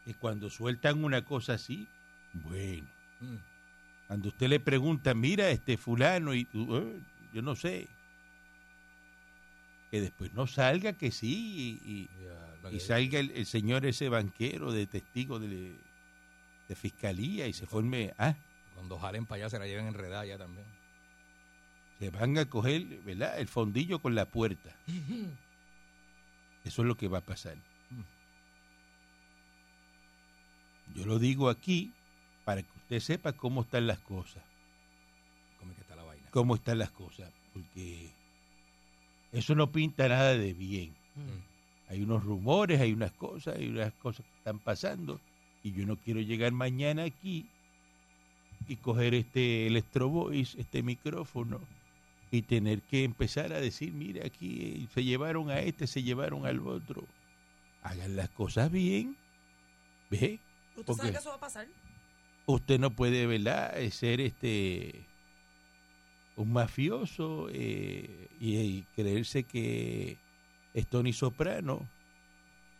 [0.05, 1.87] que cuando sueltan una cosa así,
[2.33, 2.87] bueno,
[3.21, 3.35] Mm.
[4.07, 6.99] cuando usted le pregunta, mira, este fulano, y "Eh,
[7.33, 7.87] yo no sé,
[9.91, 15.39] que después no salga que sí, y, salga el, el señor ese banquero de testigo
[15.39, 15.73] de,
[16.67, 18.35] de fiscalía y se forme, ah,
[18.75, 20.65] Cuando jalen para allá se la lleven enredada ya también.
[21.99, 23.39] se van a coger, ¿verdad?
[23.39, 24.75] El fondillo con la puerta.
[26.63, 27.55] Eso es lo que va a pasar.
[30.95, 31.91] Yo lo digo aquí
[32.45, 34.43] para que usted sepa cómo están las cosas.
[35.59, 36.27] ¿Cómo es que está la vaina?
[36.31, 38.11] cómo están las cosas, porque
[39.31, 40.89] eso no pinta nada de bien.
[41.15, 41.91] Mm.
[41.91, 45.19] Hay unos rumores, hay unas cosas, hay unas cosas que están pasando
[45.63, 47.45] y yo no quiero llegar mañana aquí
[48.67, 51.59] y coger este Electro Voice, este micrófono
[52.31, 56.45] y tener que empezar a decir, mire, aquí eh, se llevaron a este, se llevaron
[56.45, 57.03] al otro.
[57.81, 59.15] Hagan las cosas bien.
[60.11, 60.39] ¿Ve?
[60.75, 61.13] ¿Usted ¿Por sabe qué?
[61.13, 61.67] que eso va a pasar?
[62.45, 63.77] usted no puede ¿verdad?
[63.79, 64.95] Eh, ser este
[66.41, 70.17] un mafioso eh, y, y creerse que
[70.73, 71.87] es Tony Soprano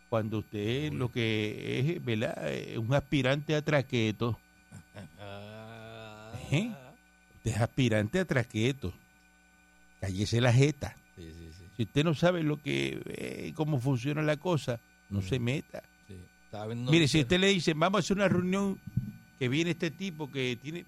[0.09, 0.97] cuando usted Uy.
[0.97, 2.35] lo que es ¿verdad?
[2.53, 4.39] Eh, un aspirante a traqueto
[6.51, 6.71] ¿Eh?
[7.37, 8.93] Usted es aspirante a traqueto.
[10.01, 10.95] Cállese la jeta.
[11.15, 11.63] Sí, sí, sí.
[11.77, 15.23] Si usted no sabe lo que eh, cómo funciona la cosa, no Mm.
[15.23, 15.83] se meta.
[16.45, 18.79] Estaba viendo Mire, si usted le dice, vamos a hacer una reunión
[19.37, 20.85] que viene este tipo que tiene,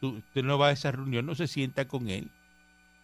[0.00, 2.30] tú- usted no va a esa reunión, no se sienta con él.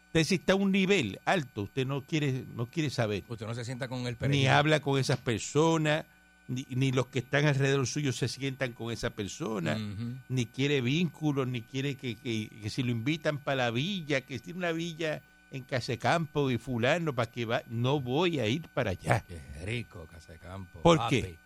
[0.09, 3.55] Usted si está a un nivel alto, usted no quiere, no quiere saber, Usted no
[3.55, 6.05] se sienta con el ni habla con esas personas,
[6.49, 9.79] ni, ni los que están alrededor suyo se sientan con esa persona,
[10.29, 14.41] ni quiere vínculos, ni quiere que, que- que si lo invitan para la villa, que
[14.41, 15.23] tiene una villa
[15.53, 19.25] en Casecampo y fulano para que va, no voy a ir para allá.
[19.29, 20.81] Qué rico, Casa de Campo.
[20.83, 21.21] ¿Por papi.
[21.23, 21.37] qué?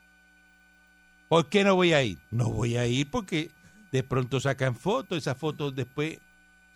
[1.28, 2.18] ¿Por qué no voy a ir?
[2.30, 3.50] No voy a ir porque
[3.94, 6.18] de pronto sacan fotos, esas fotos después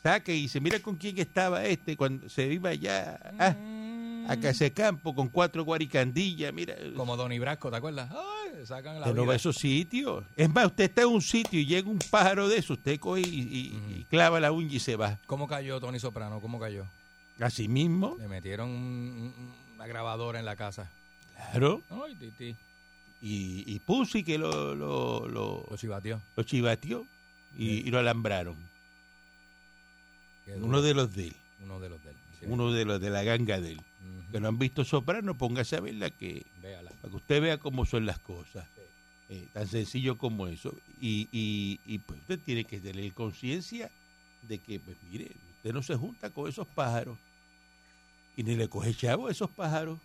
[0.04, 3.57] saca y dice, mira con quién estaba este cuando se iba allá ah,
[4.28, 6.76] a Casecampo con cuatro guaricandillas, mira.
[6.94, 8.09] Como Don Brasco, ¿te acuerdas?
[8.12, 9.33] Ay, sacan la no va vida.
[9.33, 10.22] a esos sitios.
[10.37, 13.22] Es más, usted está en un sitio y llega un pájaro de eso, usted coge
[13.22, 15.18] y, y- y clava la uña y se va.
[15.26, 16.40] ¿Cómo cayó Tony Soprano?
[16.40, 16.85] ¿Cómo cayó?
[17.40, 20.88] Así mismo, Le metieron un- un- una grabadora en la casa.
[21.35, 21.83] claro.
[21.90, 22.54] Ay, titi.
[23.20, 25.66] Y, y Pussy que lo, lo, lo,
[26.37, 27.07] Lo chivateó
[27.57, 28.57] y, y lo alambraron.
[30.61, 31.37] Uno de los de él.
[31.64, 32.16] Uno de los de él.
[32.38, 32.46] Sí.
[32.48, 33.81] uno de los de la ganga de él.
[34.31, 36.90] Que no han visto Soprano, póngase a verla que Véala.
[36.90, 38.66] para que usted vea cómo son las cosas.
[39.31, 40.74] Eh, tan sencillo como eso.
[41.00, 43.90] Y, y, y pues usted tiene que tener conciencia
[44.42, 47.18] de que, pues mire, usted no se junta con esos pájaros.
[48.37, 49.98] Y ni le coge chavo a esos pájaros.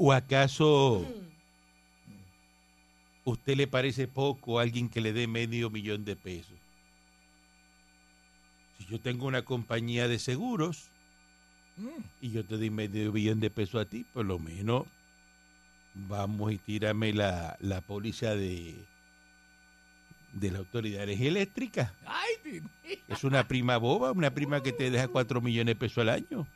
[0.00, 1.04] ¿O acaso
[3.24, 6.54] usted le parece poco a alguien que le dé medio millón de pesos?
[8.78, 10.88] Si yo tengo una compañía de seguros
[12.20, 14.84] y yo te doy medio millón de pesos a ti, por lo menos
[15.94, 18.76] vamos y tírame la, la póliza de,
[20.32, 21.94] de la autoridad de energía eléctrica.
[22.06, 22.62] Ay.
[23.08, 26.46] Es una prima boba, una prima que te deja cuatro millones de pesos al año.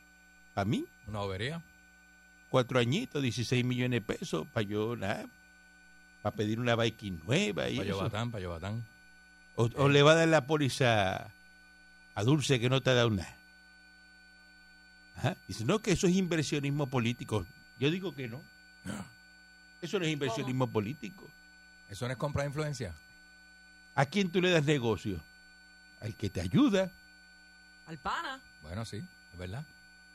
[0.55, 1.61] A mí, Una bobería.
[2.53, 5.25] Cuatro añitos, 16 millones de pesos, para yo, nada,
[6.21, 7.97] para pedir una Viking nueva y Para eso.
[7.97, 8.85] Yobatán, para Yobatán.
[9.55, 11.31] O, o le va a dar la póliza
[12.13, 13.35] a Dulce que no te ha dado nada.
[15.15, 15.35] Ajá.
[15.47, 17.43] Dice, no, que eso es inversionismo político.
[17.79, 18.39] Yo digo que no.
[19.81, 21.27] Eso no es inversionismo político.
[21.89, 22.93] ¿Eso no es compra de influencia?
[23.95, 25.19] ¿A quién tú le das negocio?
[26.01, 26.91] Al que te ayuda.
[27.87, 28.39] Al pana.
[28.61, 29.65] Bueno, sí, es verdad.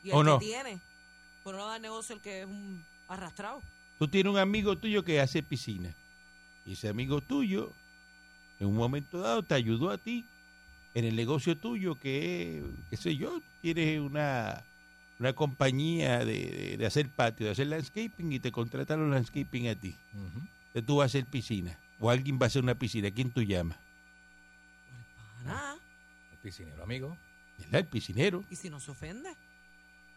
[0.04, 0.38] Y ¿O el no?
[0.38, 0.80] que tiene.
[1.48, 3.62] Pero no da negocio el que es un arrastrado.
[3.98, 5.94] Tú tienes un amigo tuyo que hace piscina.
[6.66, 7.72] Y ese amigo tuyo,
[8.60, 10.26] en un momento dado, te ayudó a ti
[10.92, 14.62] en el negocio tuyo que, qué sé yo, tienes una,
[15.18, 19.68] una compañía de, de- de hacer patio, de hacer landscaping y te contratan los landscaping
[19.68, 19.96] a ti.
[20.12, 20.46] Ujú.
[20.66, 21.78] Entonces tú vas a hacer piscina.
[21.98, 23.10] O alguien va a hacer una piscina.
[23.10, 23.78] ¿Quién tú llamas?
[26.32, 27.16] El piscinero, amigo.
[27.58, 27.80] ¿Verdad?
[27.80, 28.44] El piscinero.
[28.50, 29.34] Y si no se ofende.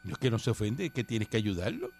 [0.03, 1.91] No es que no se ofende, es que tienes que ayudarlo.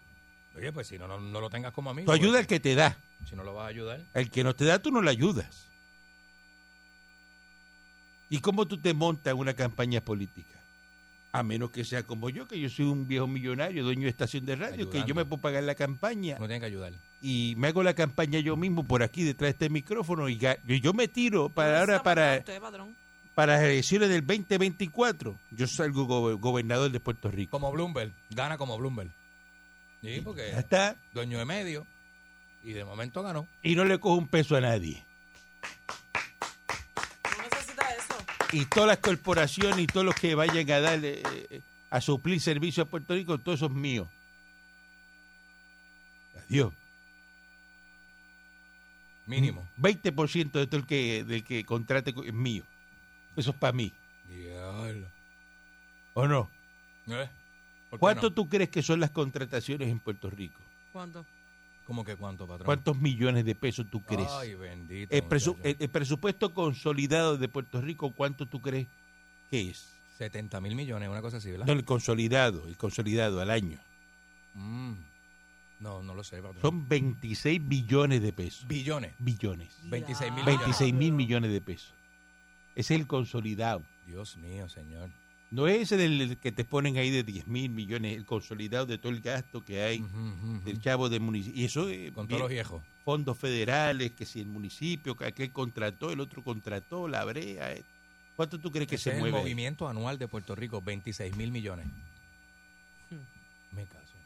[0.55, 2.05] Oye, pues si no, no, no lo tengas como amigo.
[2.07, 2.97] Tú ayuda pues, al que te da.
[3.29, 4.01] Si no lo vas a ayudar.
[4.13, 5.67] El que no te da, tú no le ayudas.
[8.29, 10.57] ¿Y cómo tú te montas en una campaña política?
[11.33, 14.45] A menos que sea como yo, que yo soy un viejo millonario, dueño de estación
[14.45, 16.93] de radio, que yo me puedo pagar la campaña No tiene que ayudar.
[17.21, 20.49] y me hago la campaña yo mismo por aquí detrás de este micrófono y yo,
[20.65, 22.95] yo me tiro para ¿Dónde ahora para, usted, padrón?
[23.35, 25.39] Para las elecciones del 2024.
[25.51, 27.51] Yo salgo go- gobernador de Puerto Rico.
[27.51, 28.11] Como Bloomberg.
[28.29, 29.11] Gana como Bloomberg.
[30.01, 30.95] Sí, Ya porque está.
[31.13, 31.85] dueño de medio.
[32.63, 33.47] Y de momento ganó.
[33.63, 35.03] Y no le cojo un peso a nadie.
[37.37, 38.15] No necesita eso.
[38.51, 42.83] y todas las corporaciones y todos los que vayan a darle eh, a suplir servicio
[42.83, 44.07] a Puerto Rico, todo eso es mío.
[46.47, 46.73] Adiós.
[49.25, 49.67] Mínimo.
[49.77, 52.63] 20% de todo el que, del que contrate es mío.
[53.35, 53.91] Eso es para mí.
[54.27, 55.07] Diablo.
[56.13, 56.49] ¿O no?
[57.07, 57.29] ¿Eh?
[57.89, 58.33] ¿Por qué ¿Cuánto no?
[58.33, 60.59] tú crees que son las contrataciones en Puerto Rico?
[60.93, 61.25] ¿Cuánto?
[61.85, 62.65] ¿Cómo que cuánto, patrón?
[62.65, 64.29] ¿Cuántos millones de pesos tú crees?
[64.31, 65.13] Ay, bendito.
[65.13, 65.67] el, presu- muchacho.
[65.69, 68.87] el- el presupuesto consolidado de Puerto Rico, ¿cuánto tú crees
[69.49, 69.93] que es?
[70.17, 71.65] 70 mil millones, una cosa así, ¿verdad?
[71.65, 73.79] No, el consolidado, el consolidado al año.
[74.53, 74.93] Mm.
[75.79, 76.61] No, no lo sé, patrón.
[76.61, 78.67] Son 26 billones de pesos.
[78.67, 79.13] billones.
[79.17, 79.75] Billones.
[79.83, 81.91] 26 mil 26 mil millones de pesos.
[82.75, 83.83] Es el consolidado.
[84.07, 85.09] Dios mío, señor.
[85.51, 88.97] No es ese del que te ponen ahí de 10 mil millones, el consolidado de
[88.97, 90.03] todo el gasto que hay
[90.63, 91.61] del chavo del municipio.
[91.61, 92.81] Y eso es Con bien, todos los viejos.
[93.03, 97.73] fondos federales, que si el municipio, que aquel contrató, el otro contrató, la brea.
[97.73, 97.83] eh.
[98.37, 99.37] ¿Cuánto tú crees que Ese se es el mueve?
[99.37, 99.43] ahí?
[99.43, 101.85] movimiento anual de Puerto Rico, 26 mil millones.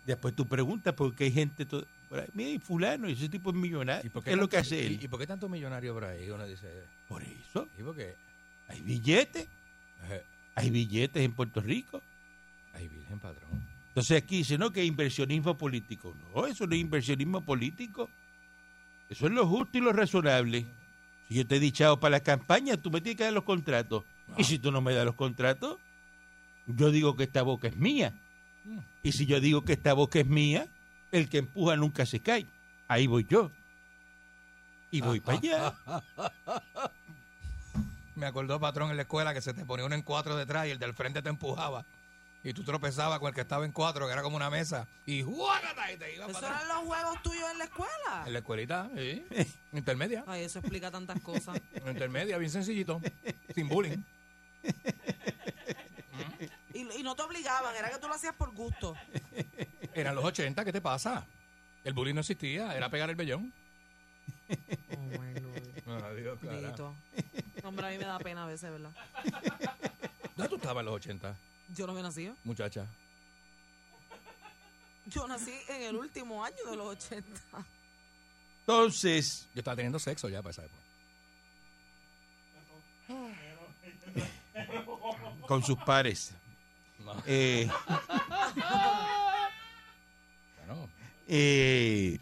[0.06, 1.66] Después tú preguntas por qué hay gente...
[1.66, 4.06] to- por ahí, Mira, y fulano, ese tipo es millonario.
[4.06, 5.00] ¿Y por ¿Qué es lo que hace él?
[5.02, 6.30] ¿Y, y por qué tanto millonario por ahí?
[6.30, 6.68] Uno dice,
[7.08, 8.16] Por eso, ¿y por qué?
[8.68, 9.48] Hay billetes.
[10.56, 12.02] Hay billetes en Puerto Rico.
[12.74, 13.66] Ay, virgen patrón.
[13.90, 16.16] Entonces aquí dice, no, que inversionismo político.
[16.34, 18.10] No, eso no es inversionismo político.
[19.10, 20.66] Eso es lo justo y lo razonable.
[21.28, 24.04] Si yo te he dicho para la campaña, tú me tienes que dar los contratos.
[24.38, 25.78] Y si tú no me das los contratos,
[26.68, 28.14] yo digo que esta boca es mía.
[28.64, 28.80] Mm.
[29.04, 30.68] Y si yo digo que esta boca es mía,
[31.12, 32.46] el que empuja nunca se cae.
[32.88, 33.52] Ahí voy yo.
[34.92, 35.74] Y voy para allá.
[38.16, 40.72] Me acordó, patrón, en la escuela que se te ponía uno en cuatro detrás y
[40.72, 41.86] el del frente te empujaba.
[42.44, 44.88] Y tú tropezabas con el que estaba en cuatro, que era como una mesa.
[45.06, 45.92] Y ¡juágata!
[45.92, 48.24] Y te iba ¿Esos eran los juegos tuyos en la escuela?
[48.26, 49.26] En la escuelita, sí.
[49.74, 50.24] Intermedia.
[50.28, 51.60] Ay, eso explica tantas cosas.
[51.88, 53.02] Intermedia, bien sencillito.
[53.54, 53.98] Sin bullying.
[56.74, 58.96] Y, y no te obligaban, era que tú lo hacías por gusto.
[59.94, 61.26] Eran los 80, ¿qué te pasa?
[61.84, 63.52] El bullying no existía, era pegar el vellón.
[64.92, 66.04] Oh, my Lord.
[66.04, 66.94] Adiós, cara.
[67.66, 68.92] Hombre, a mí me da pena a veces, ¿verdad?
[70.36, 71.36] ¿Dónde tú estabas en los 80,
[71.76, 72.36] Yo no había nacido.
[72.44, 72.86] muchacha?
[75.08, 77.30] Yo nací en el último año de los 80.
[78.62, 80.82] Entonces, Yo estaba teniendo sexo ya para esa época.
[85.48, 86.34] con sus pares.
[87.00, 87.14] No.
[87.28, 87.70] Eh,
[90.66, 90.90] Bueno,
[91.28, 92.18] eh,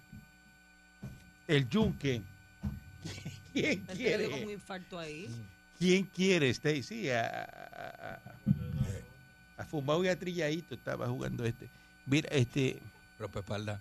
[1.48, 2.22] el yunque.
[3.54, 4.52] ¿Quién como un quiere?
[4.54, 5.30] infarto ahí.
[5.80, 6.50] ¿Quién quiere?
[6.50, 8.20] Este, sí, a, a, a-
[9.58, 11.70] a fumado y a trilladito estaba jugando este.
[12.06, 12.80] Mira, este,
[13.20, 13.80] rompe espalda.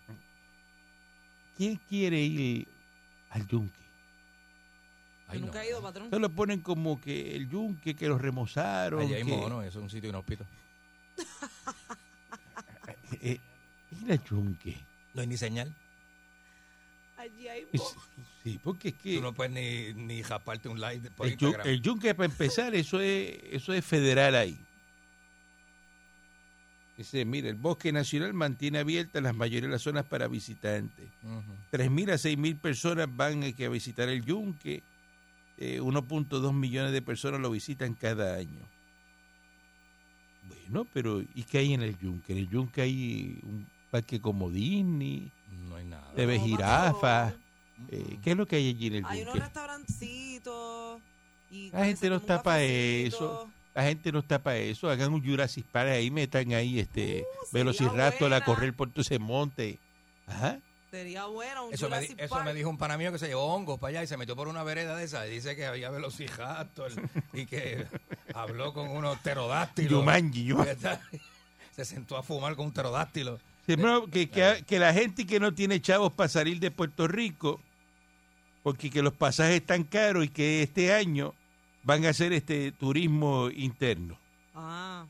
[1.57, 2.67] ¿quién quiere ir
[3.31, 3.81] al yunque?
[5.33, 6.11] Yo nunca he ido, patrón.
[6.11, 9.01] Se lo ponen como que el yunque, que lo remozaron.
[9.01, 10.45] Allá hay que- mono, eso es un sitio inhóspito.
[13.23, 13.39] eh,
[14.03, 14.77] ir al yunque.
[15.15, 15.73] No hay ni señal.
[17.17, 17.95] Allí hay Es-
[18.45, 21.47] Sí, porque es que Tú no puedes ni, ni japarte un like por el, yu-
[21.47, 21.69] Instagram.
[21.69, 24.59] el yunque, para empezar, eso es, eso es federal ahí.
[26.97, 31.09] Dice, mira, el bosque nacional mantiene abiertas las mayoría de las zonas para visitantes.
[31.23, 31.53] Ujú.
[31.71, 34.83] 3.000 a 6.000 personas van eh, que a visitar el yunque.
[35.59, 38.61] Eh, 1.2 millones de personas lo visitan cada año.
[40.49, 42.33] Bueno, pero ¿y qué hay en el yunque?
[42.33, 45.31] En el yunque hay un parque como Disney,
[45.69, 46.13] No hay nada.
[46.15, 47.35] se ve No, jirafas.
[47.91, 51.01] Eh, ¿Qué es lo que hay allí en el Hay unos restaurancitos.
[51.51, 53.49] Y La gente no está para eso.
[53.75, 54.91] La gente no está para eso.
[54.91, 59.19] Hagan un Jurassic Park ahí, metan ahí este Uh, Velociraptor a correr por todo ese
[59.19, 59.79] monte.
[60.27, 60.59] Ajá.
[60.91, 63.47] Sería bueno un Eso, me, di- eso me dijo un pana mío que se llevó
[63.55, 65.89] hongos para allá y se metió por una vereda de esa y dice que había
[65.91, 66.93] velociraptor
[67.33, 67.87] y que
[68.35, 69.91] habló con unos pterodáctilos.
[69.91, 70.75] Yumanji, Yumanji.
[71.75, 73.39] Se sentó a fumar con un pterodáctilo.
[73.67, 77.09] Sí, no, que, que, que la gente que no tiene chavos para salir de Puerto
[77.09, 77.61] Rico,
[78.63, 81.35] porque que los pasajes están caros y que este año
[81.83, 84.19] van a hacer este turismo interno.
[84.55, 85.07] Ah,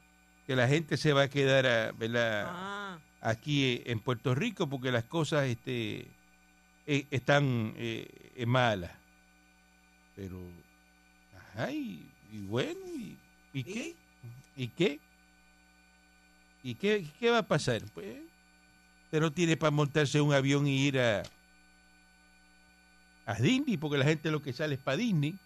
[0.46, 2.46] Que la gente se va a quedar a, ¿verdad?
[2.48, 2.98] ah.
[3.20, 6.06] aquí en Puerto Rico porque las cosas este,
[6.86, 8.92] eh, están eh, malas.
[10.16, 10.38] Pero,
[11.54, 13.16] ajá, y, y bueno, y,
[13.52, 13.94] ¿y qué?
[14.56, 14.98] ¿Y qué?
[16.62, 17.82] ¿Y qué, qué va a pasar?
[17.92, 18.06] Pues,
[19.04, 21.22] usted no tiene para montarse un avión y ir a,
[23.26, 25.38] a Disney, porque la gente lo que sale es para Disney.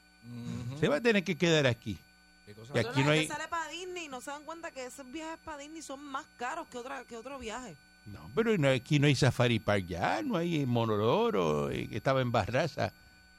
[0.81, 1.99] Se va a tener que quedar aquí.
[2.47, 2.71] ¿Qué cosa?
[2.71, 4.71] Y Pero aquí la no gente hay- sale para Disney y no se dan cuenta
[4.71, 7.77] que esos viajes para Disney son más caros que, otra, que otro viaje.
[8.07, 12.21] No, pero no- aquí no hay Safari Park ya, no hay Monororo, eh, que estaba
[12.21, 12.93] en Barraza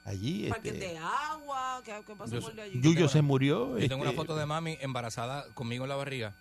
[0.03, 0.47] allí.
[0.49, 2.73] Parques este, de agua, ¿qué, qué pasó Yo por allí?
[2.81, 3.77] Yuyo tengo se una- murió.
[3.79, 6.33] Yo tengo una este, foto de mami embarazada conmigo en la barriga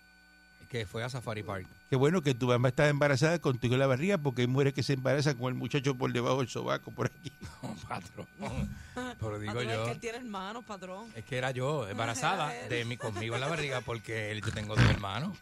[0.69, 1.65] que fue a Safari Park.
[1.89, 4.83] Qué bueno que tu mamá estaba embarazada contigo en la barriga porque hay mujeres que
[4.83, 7.31] se embarazan con el muchacho por debajo del sobaco, por aquí.
[7.87, 8.27] patrón.
[9.19, 9.85] Pero digo Patrón, Es yo.
[9.85, 11.09] que él tiene hermanos, patrón.
[11.15, 14.51] Es que era yo, embarazada Era de mi conmigo en la barriga, porque él- yo
[14.51, 15.37] tengo dos hermanos.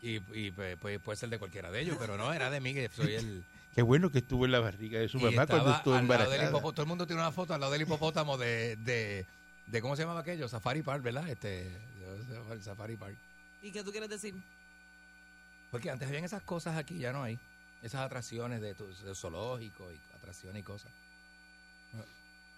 [0.00, 2.72] Y, y pues, pues, puede ser de cualquiera de ellos, pero no, era de mí,
[2.72, 3.44] que soy el.
[3.74, 6.30] Qué bueno que estuvo en la barriga de su y mamá cuando estuvo al lado
[6.30, 6.60] del embarazada.
[6.72, 9.26] Todo el mundo tiene una foto al lado del hipopótamo de, de,
[9.66, 10.48] de ¿cómo se llamaba aquello?
[10.48, 11.28] Safari Park, ¿verdad?
[11.28, 11.68] Este,
[12.52, 13.16] el Safari Park.
[13.62, 14.34] ¿Y qué tú quieres decir?
[15.70, 17.38] Porque antes habían esas cosas aquí, ya no hay.
[17.82, 20.90] Esas atracciones de, tu- de zoológico y atracciones y cosas.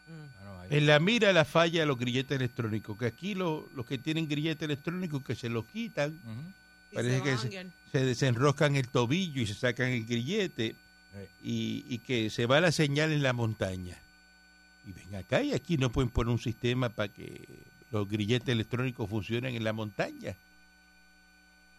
[0.07, 0.39] Mm.
[0.39, 0.69] Ya no hay.
[0.77, 4.29] En la mira la falla de los grilletes electrónicos, que aquí lo- los que tienen
[4.29, 6.19] grilletes electrónicos que se los quitan.
[6.91, 10.75] Y Parece se que se- desenroscan el tobillo y se sacan el grillete
[11.13, 11.29] Sí.
[11.89, 13.97] y, y que se va la señal en la montaña.
[14.87, 17.47] Y ven acá y aquí no pueden poner un sistema para que
[17.91, 20.35] los grilletes electrónicos funcionen en la montaña.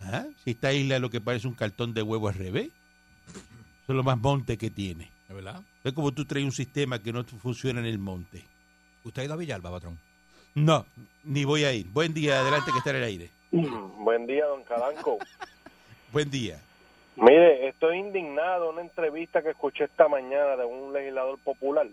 [0.04, 0.26] ¿Ah?
[0.44, 2.70] Si esta isla lo que parece un cartón de huevo al revés.
[3.28, 5.10] Eso es lo más monte que tiene.
[5.30, 5.62] ¿Es verdad?
[5.84, 8.44] Es como tú traes un sistema que no funciona en el monte.
[9.04, 9.98] ¿Usted ha ido a Villalba, patrón?
[10.54, 10.86] No,
[11.24, 11.88] ni voy a ir.
[11.88, 13.30] Buen día, adelante que está en el aire.
[13.52, 15.18] Buen día, don Calanco.
[16.12, 16.60] Buen día.
[17.16, 21.88] Mire, estoy indignado en una entrevista que escuché esta mañana de un legislador popular,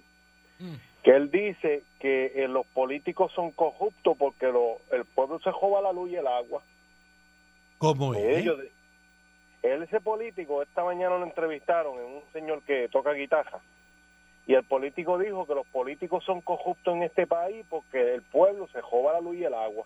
[1.05, 5.81] que él dice que eh, los políticos son corruptos porque lo- el pueblo se joba
[5.81, 6.63] la luz y el agua.
[7.79, 8.39] ¿Cómo es?
[8.39, 8.59] Ellos,
[9.63, 13.61] él, ese político, esta mañana lo entrevistaron, en un señor que toca guitarra,
[14.47, 18.67] y el político dijo que los políticos son corruptos en este país porque el pueblo
[18.73, 19.85] se joba la luz y el agua.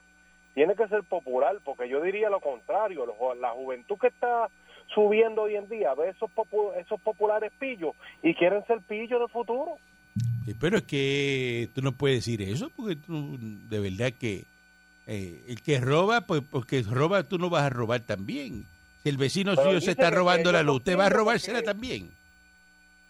[0.55, 3.07] Tiene que ser popular, porque yo diría lo contrario,
[3.41, 4.49] la juventud que está
[4.95, 9.31] subiendo hoy en día ve esos, popu- esos populares pillos y quieren ser pillos del
[9.31, 9.79] futuro.
[10.45, 14.45] Sí, Pero es que tú no puedes decir eso porque tú, de verdad que
[15.07, 18.67] eh, el que roba, pues porque roba, tú no vas a robar también.
[19.03, 22.11] Si el vecino Pero suyo se está robando la luz, usted va a robársela también.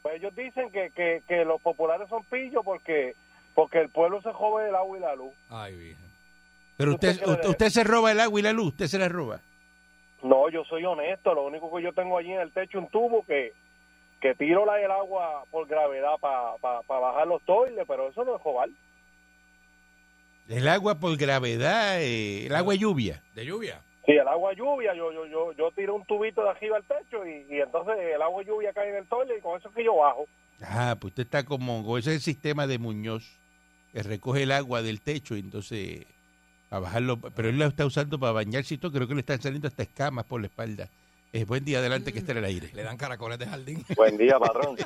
[0.00, 3.14] Pues ellos dicen que, que, que los populares son pillos porque
[3.55, 5.33] porque el pueblo se jobe el agua y la luz.
[5.50, 6.12] Ay, virgen.
[6.76, 9.09] Pero ¿Usted usted, usted, usted se roba el agua y la luz, usted se la
[9.09, 9.40] roba.
[10.22, 11.35] No, yo soy honesto.
[11.35, 13.52] Lo único que yo tengo allí en el techo un tubo que,
[14.20, 18.42] que tiro la, el agua por gravedad para bajar los toiles, pero eso no es
[18.42, 18.70] jobar.
[20.52, 23.22] El agua por gravedad, eh, el agua lluvia.
[23.34, 23.80] ¿De lluvia?
[24.04, 27.26] Si el agua lluvia, yo yo yo yo tiro un tubito de arriba al techo
[27.26, 29.84] y, y entonces el agua lluvia cae en el toile y con eso es que
[29.84, 30.26] yo bajo.
[30.60, 33.38] Ah, pues usted está como, como ese es el sistema de Muñoz,
[33.94, 36.04] que recoge el agua del techo y entonces
[36.68, 39.40] a bajarlo, pero él lo está usando para bañarse y todo, creo que le están
[39.40, 40.90] saliendo hasta escamas por la espalda.
[41.32, 42.70] Eh, buen día, adelante que esté en el aire.
[42.74, 43.84] Le dan caracoles de jardín.
[43.96, 44.76] Buen día, patrón.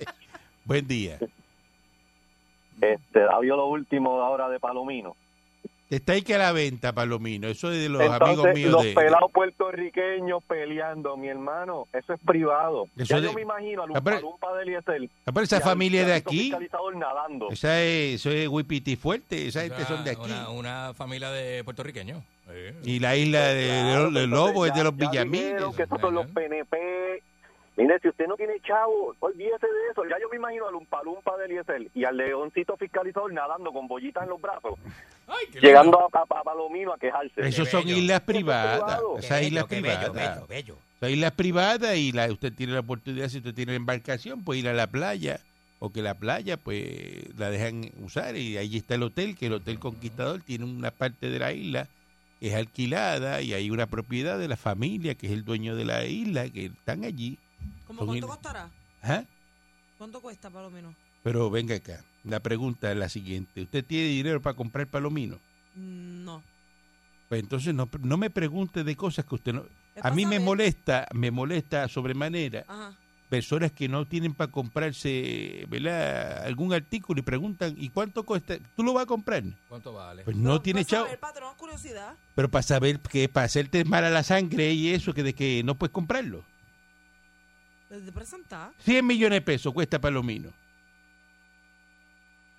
[0.64, 1.18] Buen día.
[2.82, 5.16] Este, había lo último ahora de Palomino.
[5.88, 7.48] Está ahí que a la venta, Palomino.
[7.48, 8.94] Eso es de los Entonces, amigos míos los de...
[8.94, 12.88] pelados puertorriqueños peleando, mi hermano, eso es privado.
[12.96, 16.04] Eso ya de- yo me imagino a Ah, pero- Lumpa de Eliezer pero esa familia
[16.06, 16.50] de aquí,
[16.96, 17.50] nadando.
[17.50, 20.22] esa es, eso es Wipiti fuerte, esa gente son de aquí.
[20.24, 22.22] Una, una familia de puertorriqueños.
[22.46, 22.90] Sí.
[22.94, 26.14] Y la isla de, Claro, los- de Lobos es de los dijeron que esos son
[26.14, 26.76] los PNP.
[27.76, 30.02] Mire, si usted no tiene chavo, olvídese de eso.
[30.04, 34.24] Ya yo me imagino al Lumpa de Eliezer y al leoncito fiscalizador nadando con bollitas
[34.24, 34.74] en los brazos,
[35.26, 37.40] Ay, qué llegando a, a- a Palomino a quejarse.
[37.40, 39.00] Esos son islas privadas.
[39.18, 40.12] Esas islas privadas.
[40.12, 40.76] bello, bello.
[41.00, 44.58] Son islas privadas y la, usted tiene la oportunidad, si usted tiene la embarcación, pues
[44.60, 45.40] ir a la playa,
[45.78, 48.36] o que la playa, pues la dejan usar.
[48.36, 51.88] Y allí está el hotel, que el Hotel Conquistador tiene una parte de la isla
[52.40, 56.04] es alquilada y hay una propiedad de la familia, que es el dueño de la
[56.06, 57.38] isla, que están allí.
[57.86, 58.70] ¿Cómo Son cuánto costará?
[59.00, 59.24] Ajá.
[59.98, 60.94] ¿Cuánto cuesta, Palomino?
[61.22, 63.62] Pero venga acá, la pregunta es la siguiente.
[63.62, 65.36] ¿Usted tiene dinero para comprar palomino?
[65.76, 66.42] Mm, No.
[67.28, 69.64] Pues entonces no, no me pregunte de cosas que usted no...
[70.02, 72.94] A mí me molesta, me molesta sobremanera Ajá.
[73.30, 76.44] personas que no tienen para comprarse ¿verdad?
[76.44, 78.56] algún artículo y preguntan, ¿y cuánto cuesta?
[78.76, 79.42] ¿Tú lo vas a comprar?
[79.68, 80.24] ¿Cuánto vale?
[80.24, 81.04] Pues no tiene chavo.
[81.06, 82.14] saber, patrón, curiosidad.
[82.34, 85.74] Pero para saber que para hacerte mala la sangre y eso, que de que no
[85.76, 86.44] puedes comprarlo.
[87.92, 88.72] Desde presentar.
[88.78, 90.50] 100 millones de pesos cuesta Palomino.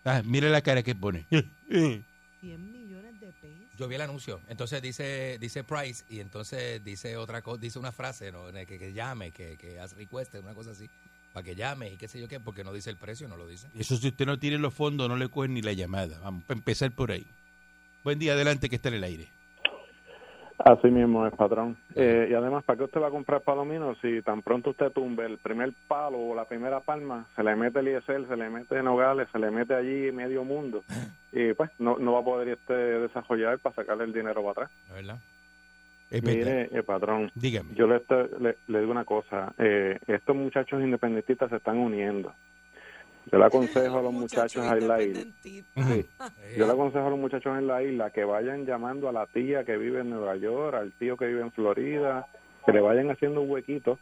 [0.05, 1.25] Ah, mira la cara que pone.
[1.69, 2.05] 100
[2.41, 3.67] millones de pesos.
[3.79, 4.41] Yo vi el anuncio.
[4.47, 8.51] Entonces dice dice Price y entonces dice otra cosa, dice una frase, ¿no?
[8.51, 10.87] De Que, que llame, que, que haz request, una cosa así,
[11.33, 13.47] para que llame y qué sé yo qué, porque no dice el precio, no lo
[13.47, 13.67] dice.
[13.73, 16.19] Eso si usted no tiene los fondos, no le cogen ni la llamada.
[16.19, 17.25] Vamos a empezar por ahí.
[18.03, 19.31] Buen día, adelante que está en el aire.
[20.59, 21.77] Así mismo es, patrón.
[21.95, 25.25] Eh, y además, ¿para qué usted va a comprar palomino si tan pronto usted tumbe
[25.25, 28.81] el primer palo o la primera palma, se le mete el ISL, se le mete
[28.83, 30.83] Nogales, se le mete allí medio mundo
[31.31, 34.71] y pues no, no va a poder este desarrollar para sacarle el dinero para atrás.
[34.89, 35.19] ¿No es verdad?
[36.21, 37.73] Mire, eh, patrón, Dígame.
[37.73, 37.99] yo le,
[38.39, 42.33] le, le digo una cosa, eh, estos muchachos independentistas se están uniendo.
[43.31, 45.23] Yo le aconsejo a los muchachos en la isla.
[45.41, 45.63] Sí.
[46.57, 49.63] Yo le aconsejo a los muchachos en la isla que vayan llamando a la tía
[49.63, 52.27] que vive en Nueva York, al tío que vive en Florida,
[52.65, 53.97] que le vayan haciendo un huequito,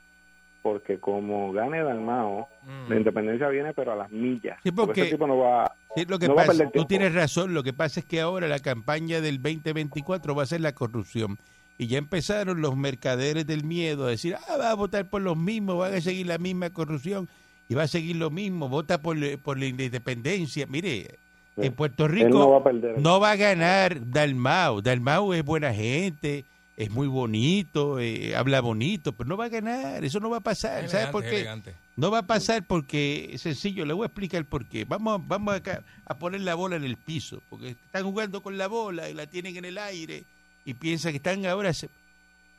[0.63, 4.59] porque como gane Dalmao, mm, la independencia viene pero a las millas.
[4.63, 5.71] Sí, porque- ese tipo no va...
[5.95, 6.87] Sí, lo que No va a pasa, tú tiempo.
[6.87, 10.61] tienes razón, lo que pasa es que ahora la campaña del 2024 va a ser
[10.61, 11.37] la corrupción.
[11.77, 15.35] Y ya empezaron los mercaderes del miedo a decir, ah, va a votar por los
[15.35, 17.27] mismos, van a seguir la misma corrupción
[17.71, 20.65] y va a seguir lo mismo, vota por, por la independencia.
[20.67, 21.17] Mire,
[21.55, 21.65] Sí.
[21.67, 22.99] en Puerto Él no va Rico a perder.
[23.01, 24.81] no va a ganar Dalmau.
[24.81, 26.45] Dalmau es buena gente,
[26.77, 30.41] es muy bonito, eh, habla bonito, pero no va a ganar, eso no va a
[30.41, 30.87] pasar.
[30.89, 31.35] ¿Sabe elegante, por qué?
[31.35, 31.75] elegante.
[31.97, 34.85] No va a pasar porque es sencillo, le voy a explicar por qué.
[34.85, 38.67] Vamos, vamos acá a poner la bola en el piso, porque están jugando con la
[38.67, 40.23] bola y la tienen en el aire
[40.65, 41.73] y piensan que están ahora...
[41.73, 41.89] se-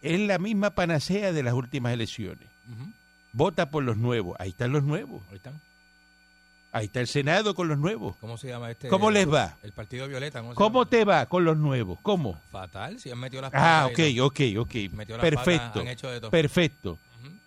[0.03, 2.47] Es la misma panacea de las últimas elecciones.
[3.33, 4.37] Vota por los nuevos.
[4.39, 5.23] Ahí están los nuevos.
[5.31, 5.61] Ahí están.
[6.75, 8.17] Ahí está el Senado con los nuevos.
[8.17, 8.89] ¿Cómo se llama este?
[8.89, 9.59] ¿Cómo les va?
[9.63, 10.41] El Partido Violeta.
[10.41, 10.91] ¿Cómo, se ¿Cómo llama?
[10.91, 11.99] te va con los nuevos?
[12.01, 12.41] ¿Cómo?
[12.51, 14.75] Fatal, si han metido las Ah, ok, ok, ok.
[14.93, 15.81] Metió las patas, Perfecto.
[15.81, 16.31] han hecho de todo.
[16.31, 16.99] Perfecto.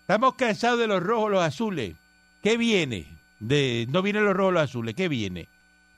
[0.02, 1.96] Estamos cansados de los rojos, los azules.
[2.40, 3.18] ¿Qué viene?
[3.40, 4.94] De, no vienen los rojos, los azules.
[4.94, 5.48] ¿Qué viene?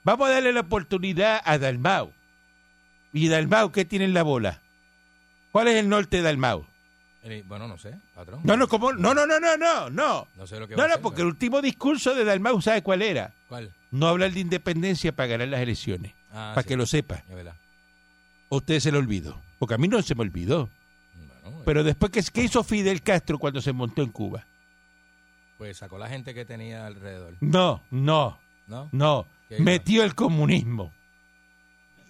[0.05, 2.13] Vamos a darle la oportunidad a Dalmau.
[3.13, 4.63] ¿Y Dalmau qué tiene en la bola?
[5.53, 6.65] ¿Cuál es el norte de Dalmau?
[7.31, 8.41] Eh, Bueno, no sé, patrón.
[8.45, 8.93] No, no, ¿cómo?
[8.93, 10.27] No, no, no, no, no, no.
[10.37, 12.83] No sé lo que va a no, hacer, porque el último discurso de Dalmau, ¿sabe
[12.83, 13.33] cuál era?
[13.49, 13.73] ¿Cuál?
[13.91, 16.13] No hablar de independencia para ganar las elecciones.
[16.31, 17.17] Ah, para sí, que lo sepa.
[17.29, 17.55] es verdad.
[18.49, 19.41] ¿O usted se lo olvidó?
[19.59, 20.69] Porque a mí no se me olvidó.
[21.43, 24.45] Bueno, Pero después, ¿qué, qué hizo Fidel Castro cuando se montó en Cuba?
[25.59, 28.89] pues sacó la gente que tenía alrededor, No, no, ¿no?
[28.93, 29.27] no.
[29.49, 29.65] ¿Qué hizo?
[29.65, 30.93] Metió el comunismo.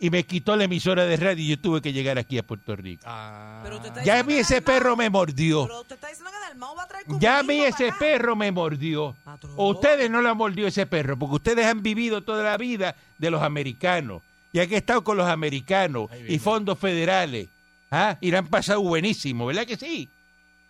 [0.01, 2.77] Y me quitó la emisora de radio y yo tuve que llegar aquí a Puerto
[2.77, 3.03] Rico.
[3.07, 5.67] Ah, Pero usted está Ya a diciendo mí que ese perro me mordió.
[5.67, 7.99] Pero usted está diciendo que Dalmau va a traer Ya a mí ese acá.
[7.99, 9.17] perro me mordió.
[9.25, 9.55] Patrón.
[9.57, 13.31] Ustedes no lo han mordido ese perro, porque ustedes han vivido toda la vida de
[13.31, 14.23] los americanos.
[14.53, 17.49] Y han estado con los americanos y fondos federales.
[17.91, 18.17] ¿Ah?
[18.21, 20.09] Y la han pasado buenísimo, ¿verdad que sí?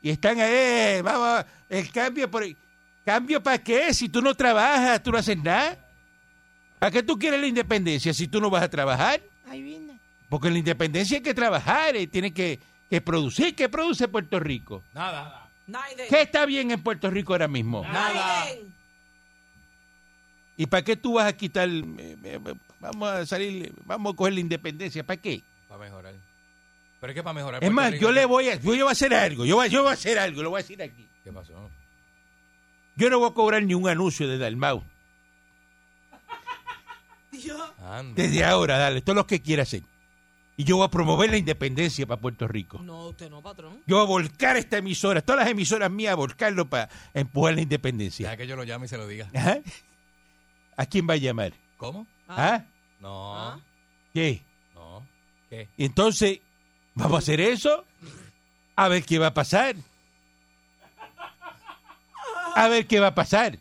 [0.01, 2.45] Y están ahí, eh, vamos, el cambio por...
[3.05, 3.93] ¿Cambio para qué?
[3.95, 5.79] Si tú no trabajas, tú no haces nada.
[6.79, 9.21] ¿Para qué tú quieres la independencia si tú no vas a trabajar?
[10.29, 12.61] Porque en la independencia hay que trabajar, y tiene que,
[12.91, 13.55] que producir.
[13.55, 14.85] ¿Qué produce Puerto Rico?
[14.93, 15.49] Nada.
[15.67, 16.07] Naiden.
[16.09, 17.83] ¿Qué está bien en Puerto Rico ahora mismo?
[17.83, 18.47] Nada.
[20.57, 21.69] ¿Y para qué tú vas a quitar?
[21.69, 22.39] eh, eh,
[22.81, 25.05] vamos a salir, vamos a coger la independencia.
[25.05, 25.43] ¿Para qué?
[25.69, 26.15] Para mejorar.
[27.01, 27.63] Pero es que para mejorar.
[27.63, 29.45] Es más, Rico- yo le voy a, yo voy a hacer algo.
[29.47, 31.07] Yo voy, yo voy a hacer algo, lo voy a decir aquí.
[31.23, 31.71] ¿Qué pasó?
[32.97, 34.83] Yo no voy a cobrar ni un anuncio de Dalmau.
[38.15, 39.83] Desde ahora, dale, todo lo que quiera hacer.
[40.57, 42.81] Y yo voy a promover la independencia para Puerto Rico.
[42.83, 43.81] No, usted no, patrón.
[43.87, 47.61] Yo voy a volcar esta emisora, todas las emisoras mías, a volcarlo para empujar la
[47.61, 48.29] independencia.
[48.29, 49.31] Deja que yo lo llame y se lo diga.
[49.35, 49.59] Ajá.
[50.77, 51.53] ¿A quién va a llamar?
[51.77, 52.09] ¿Cómo?
[52.27, 52.65] ¿Ah?
[53.01, 53.37] No.
[53.37, 53.61] Ah.
[54.13, 54.43] ¿Qué?
[54.75, 55.07] No.
[55.49, 55.69] ¿Qué?
[55.77, 56.41] Y entonces,
[56.95, 57.85] ¿vamos a hacer eso?
[58.75, 59.77] A ver qué va a pasar.
[62.57, 63.61] A ver qué va a pasar.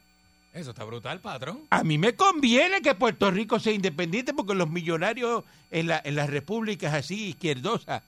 [0.57, 1.61] Eso está brutal, patrón.
[1.69, 6.15] A mí me conviene que Puerto Rico sea independiente porque los millonarios en, la- en
[6.15, 8.01] las repúblicas así izquierdosas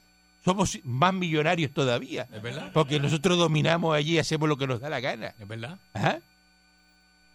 [0.43, 2.27] somos más millonarios todavía.
[2.33, 2.71] ¿Es verdad?
[2.73, 5.35] Porque nosotros dominamos allí y hacemos lo que nos da la gana.
[5.39, 5.77] ¿Es verdad?
[5.93, 6.19] Ajá.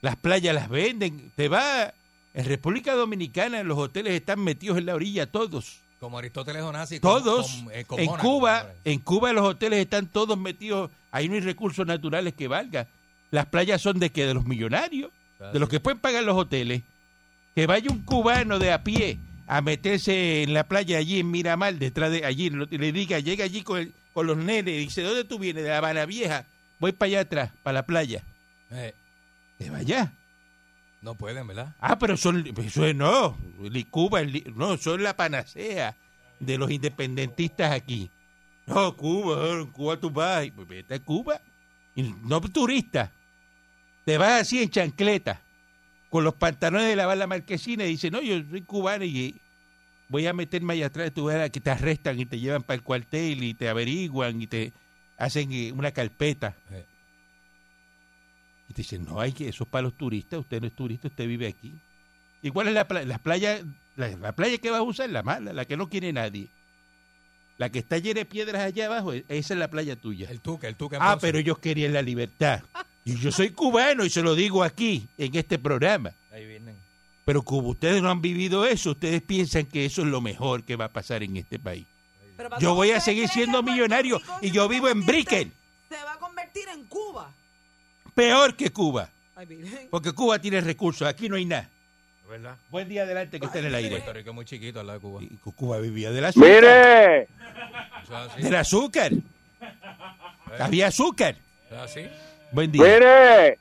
[0.01, 1.31] Las playas las venden.
[1.37, 1.95] Te va
[2.35, 5.81] en República Dominicana, los hoteles están metidos en la orilla todos.
[6.01, 7.01] Como Aristóteles Onassi.
[7.01, 7.62] con- Todos.
[7.62, 10.91] con- eh, con en Mónaco, Cuba, en Cuba los hoteles están todos metidos.
[11.11, 12.87] Ahí no hay recursos naturales que valgan.
[13.31, 15.11] Las playas son de que de los millonarios,
[15.53, 16.83] de los que pueden pagar los hoteles.
[17.55, 21.75] Que vaya un cubano de a pie a meterse en la playa allí en Miramar,
[21.75, 25.39] detrás de allí, le diga, llega allí con, el- con los nenes dice, ¿dónde tú
[25.39, 25.62] vienes?
[25.64, 26.47] De La Habana Vieja.
[26.79, 28.22] Voy para allá atrás, para la playa.
[28.70, 28.95] Eh,
[29.70, 30.12] vaya.
[31.03, 31.75] no pueden, ¿verdad?
[31.81, 33.37] Ah, pero son, eso es- no,
[33.91, 34.22] Cuba,
[34.55, 35.97] no, son la panacea
[36.41, 38.11] de los independentistas aquí.
[38.66, 39.37] No, Cuba,
[39.72, 41.41] Cuba tú vas, pues vete a Cuba,
[41.97, 43.12] no turista,
[44.05, 45.40] te vas así en chancleta,
[46.11, 49.40] con los pantalones de lavar la marquesina y dices, no, yo soy cubano y
[50.09, 52.82] voy a meterme allá atrás, tú verás que te arrestan y te llevan para el
[52.82, 54.72] cuartel y te averiguan y te
[55.16, 56.57] hacen eh, una carpeta.
[56.70, 56.86] Eh,
[58.68, 61.09] Y te dicen, no, hay que, eso es para los turistas, usted no es turista,
[61.09, 61.74] usted vive aquí.
[62.42, 63.07] ¿Y cuál es la playa?
[63.07, 63.61] La playa,
[63.97, 66.49] la, la playa que vas a usar, la mala, la que no quiere nadie.
[67.57, 70.28] La que está llena de piedras allá abajo, e- esa es la playa tuya.
[70.30, 70.96] el tuque, el tuque.
[70.96, 71.26] en Ah, Ponce.
[71.26, 72.62] pero ellos querían la libertad.
[73.05, 76.12] Y yo soy cubano y se lo digo aquí, en este programa.
[76.32, 76.74] Ahí vienen.
[77.24, 80.76] Pero como ustedes no han vivido eso, ustedes piensan que eso es lo mejor que
[80.76, 81.86] va a pasar en este país.
[82.61, 85.52] Yo voy a ¿usted seguir siendo millonario y yo vivo en Brickell,
[85.88, 87.32] Se va a convertir en Cuba.
[88.14, 89.09] peor que Cuba,
[89.90, 91.70] porque Cuba tiene recursos, aquí no hay nada.
[92.29, 92.57] ¿Verdad?
[92.70, 93.91] Buen día adelante que está en el aire.
[93.97, 95.22] Puerto Rico es muy chiquito al lado de Cuba.
[95.22, 96.49] Y Cuba vivía del azúcar.
[96.49, 97.29] Mire, Eso
[98.03, 98.43] es así.
[98.43, 99.12] Del azúcar.
[100.59, 101.37] Había azúcar.
[101.66, 102.07] Eso es así.
[102.51, 102.83] Buen día.
[102.83, 103.59] mire,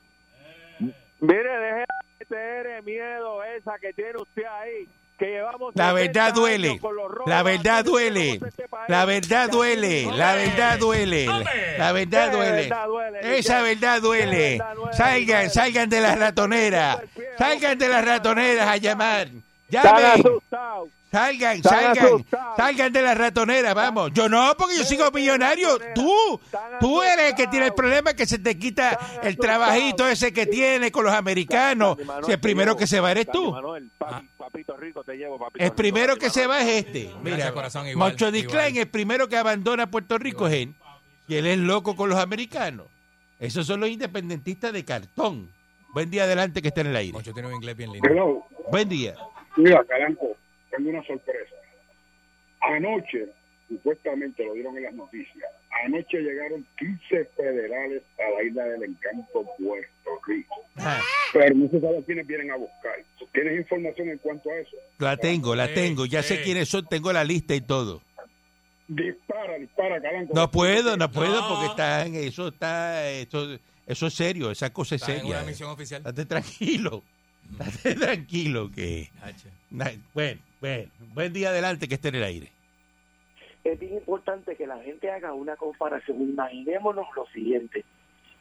[1.20, 1.84] mire, deje
[2.20, 4.88] de tener miedo esa que tiene usted ahí.
[5.18, 6.80] Que llevamos La 70 verdad duele.
[7.26, 8.32] La verdad duele.
[8.32, 8.64] este.
[8.88, 10.06] La verdad duele.
[10.12, 11.26] La verdad duele.
[11.78, 13.38] La verdad duele.
[13.38, 14.60] Esa verdad duele.
[14.92, 16.98] Salgan, salgan de las ratoneras.
[17.38, 19.28] Salgan de las ratoneras a llamar.
[19.68, 20.22] Llamen.
[21.14, 22.24] Salgan, salgan,
[22.56, 24.10] salgan de la ratonera, vamos.
[24.12, 25.78] Yo no, porque yo sigo millonario.
[25.94, 26.40] Tú,
[26.80, 30.46] tú eres el que tiene el problema que se te quita el trabajito ese que
[30.46, 31.96] tiene con los americanos.
[32.26, 33.52] Si el primero que se va eres tú.
[33.52, 37.12] Manuel, papi- papito rico, te llevo, papito El primero que se va es este.
[37.22, 38.56] Mira, corazón, igual, Moncho Di igual.
[38.56, 40.74] Klein, el primero que abandona Puerto Rico es él.
[41.28, 42.86] Y él es loco con los americanos.
[43.38, 45.48] Esos son los independentistas de cartón.
[45.92, 47.12] Buen día adelante que está en el aire.
[47.12, 48.44] Moncho tiene un inglés bien lindo.
[48.72, 49.14] Buen día.
[49.56, 50.36] Mira, Caranco,
[50.76, 51.54] tengo una sorpresa.
[52.60, 53.26] Anoche,
[53.68, 55.50] supuestamente lo dieron en las noticias,
[55.84, 60.54] anoche llegaron 15 federales a la isla del encanto, Puerto Rico.
[60.76, 61.00] Ah,
[61.32, 62.94] Pero no se sabe quiénes vienen a buscar.
[63.32, 64.76] ¿Tienes información en cuanto a eso?
[64.98, 66.06] la tengo, la tengo.
[66.06, 68.00] Ya sé quiénes son, tengo la lista y todo.
[68.86, 70.34] Dispara, dispara, Caranco.
[70.34, 71.48] No puedo, no puedo No.
[71.48, 75.38] porque está en eso está eso, eso es serio, esa cosa es Está en seria.
[75.38, 76.00] una misión oficial.
[76.00, 77.02] Estate tranquilo.
[77.58, 79.10] Estate tranquilo que
[80.12, 82.48] bueno, bueno, buen día adelante que esté en el aire.
[83.64, 86.20] es bien importante que la gente haga una comparación.
[86.22, 87.84] Imaginémonos lo siguiente.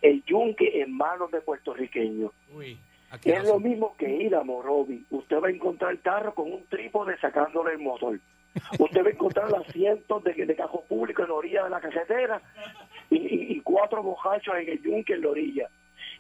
[0.02, 2.32] El yunque en manos de puertorriqueños.
[2.54, 2.78] Uy,
[3.10, 5.06] aquí Es lo mismo que ir a Morovi.
[5.12, 8.20] Usted va a encontrar el carro con un trípode sacándole el motor.
[8.80, 11.80] Usted va a encontrar los asientos de, de cajo público en la orilla de la
[11.82, 12.42] carretera
[13.10, 15.70] y, y- y cuatro bojachos en el yunque en la orilla.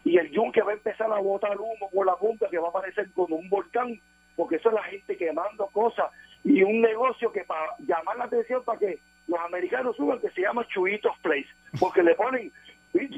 [0.06, 2.70] Y el yunque va a empezar a botar humo por la punta que va a
[2.70, 4.00] aparecer como un volcán,
[4.36, 6.12] porque eso es la gente quemando cosas
[6.44, 10.42] y un negocio que para llamar la atención para que los americanos suban que se
[10.42, 11.48] llama Chuitos Place,
[11.80, 12.52] porque le ponen,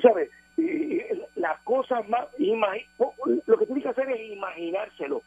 [0.01, 0.30] ¿sabes?
[0.57, 1.01] Y, y
[1.36, 2.86] las cosas más, imagi-
[3.47, 5.22] lo que tiene que hacer es imaginárselo.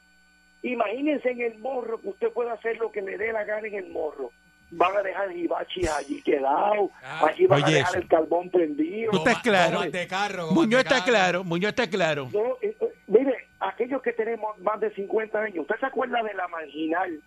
[0.62, 3.74] Imagínense en el morro que usted pueda hacer lo que le dé la gana en
[3.74, 4.32] el morro.
[4.70, 7.98] Van a dejar el hibachi allí quedado, Ah, allí van oye, a dejar eso.
[8.00, 9.12] el carbón prendido.
[9.12, 9.80] Tú estás claro.
[9.82, 11.06] De carro, Muñoz de está carro.
[11.06, 12.28] claro, Muñoz está claro.
[12.32, 16.34] No, eh, eh, mire, aquellos que tenemos más de 50 años, ¿usted se acuerda de
[16.34, 17.20] la marginal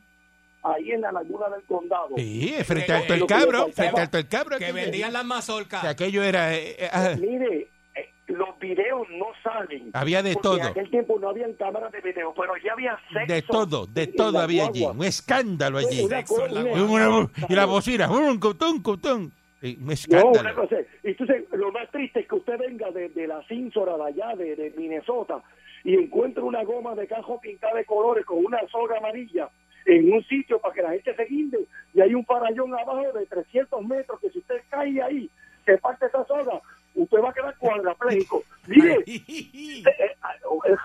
[0.63, 2.09] ahí en la laguna del condado?
[2.17, 4.57] Sí, frente al el Cabro, frente al el Cabro.
[4.57, 5.83] Que vendían las que mazorcas.
[5.85, 9.89] aquello era eh, eh, ah, Mire, eh, los videos no salen.
[9.93, 10.57] Había de porque todo.
[10.59, 13.33] En aquel tiempo no habían cámaras de video, pero ya había sexo.
[13.33, 14.99] de todo, de todo había allí, guagua.
[14.99, 16.01] un escándalo allí.
[16.05, 19.31] Una Sexo la Y, la bocina, un cutón, cutón.
[19.63, 20.55] Eh, Un No, una escándalo.
[20.55, 20.75] cosa.
[21.03, 24.35] Y entonces, lo más triste es que usted venga de, de la cínsora de allá,
[24.35, 25.41] de, de Minnesota,
[25.83, 29.49] y encuentre una goma de cajo pintada de colores con una soga amarilla
[29.85, 31.59] en un sitio para que la gente se guinde,
[31.93, 35.29] y hay un farallón abajo de 300 metros que si usted cae ahí,
[35.65, 36.61] se parte esa soga,
[36.95, 38.43] usted va a quedar cuadrapléjico.
[38.67, 40.75] Mire, eh, eh, ah, eh,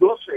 [0.00, 0.32] no sé,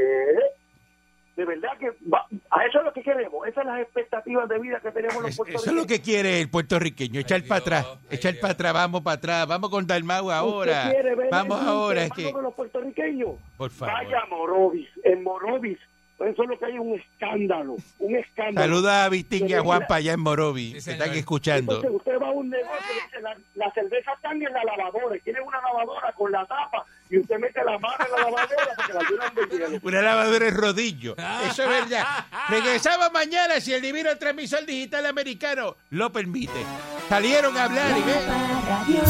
[1.36, 4.60] de verdad que va- a eso es lo que queremos, esas son las expectativas de
[4.60, 5.88] vida que tenemos los Es- Eso es lo puertorriqueños.
[5.88, 8.42] que quiere el puertorriqueño, echar Ay, para atrás, ay, echar Dios.
[8.42, 12.04] para atrás, vamos para atrás, vamos con Dalmau ahora, ¿Usted quiere ver vamos el ahora,
[12.04, 13.30] es que, los puertorriqueños?
[13.58, 13.94] por favor.
[13.94, 14.90] Vaya Morovis.
[15.04, 15.80] En Morovis,
[16.20, 17.78] eso es lo que hay un escándalo.
[18.00, 18.68] Un escándalo.
[18.68, 21.02] Saluda a Vistín y a Juanpa allá en Morovi, Sí, que señor.
[21.02, 21.76] están escuchando.
[21.78, 25.16] Entonces usted va a un negocio y dice, la, la cerveza está en la lavadora.
[25.16, 28.76] y Tiene una lavadora con la tapa y usted mete la mano en la lavadora
[28.76, 29.80] porque la llenan de hielo.
[29.84, 31.16] Una lavadora en rodillo.
[31.50, 32.06] Eso es verdad.
[32.50, 36.66] Regresamos mañana si el divino transmisor digital americano lo permite.
[37.10, 38.28] Salieron a hablar y ven.
[38.28, 39.02] La Radio.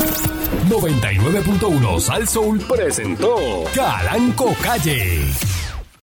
[0.67, 5.25] 99.1 Sal Soul presentó Calanco Calle.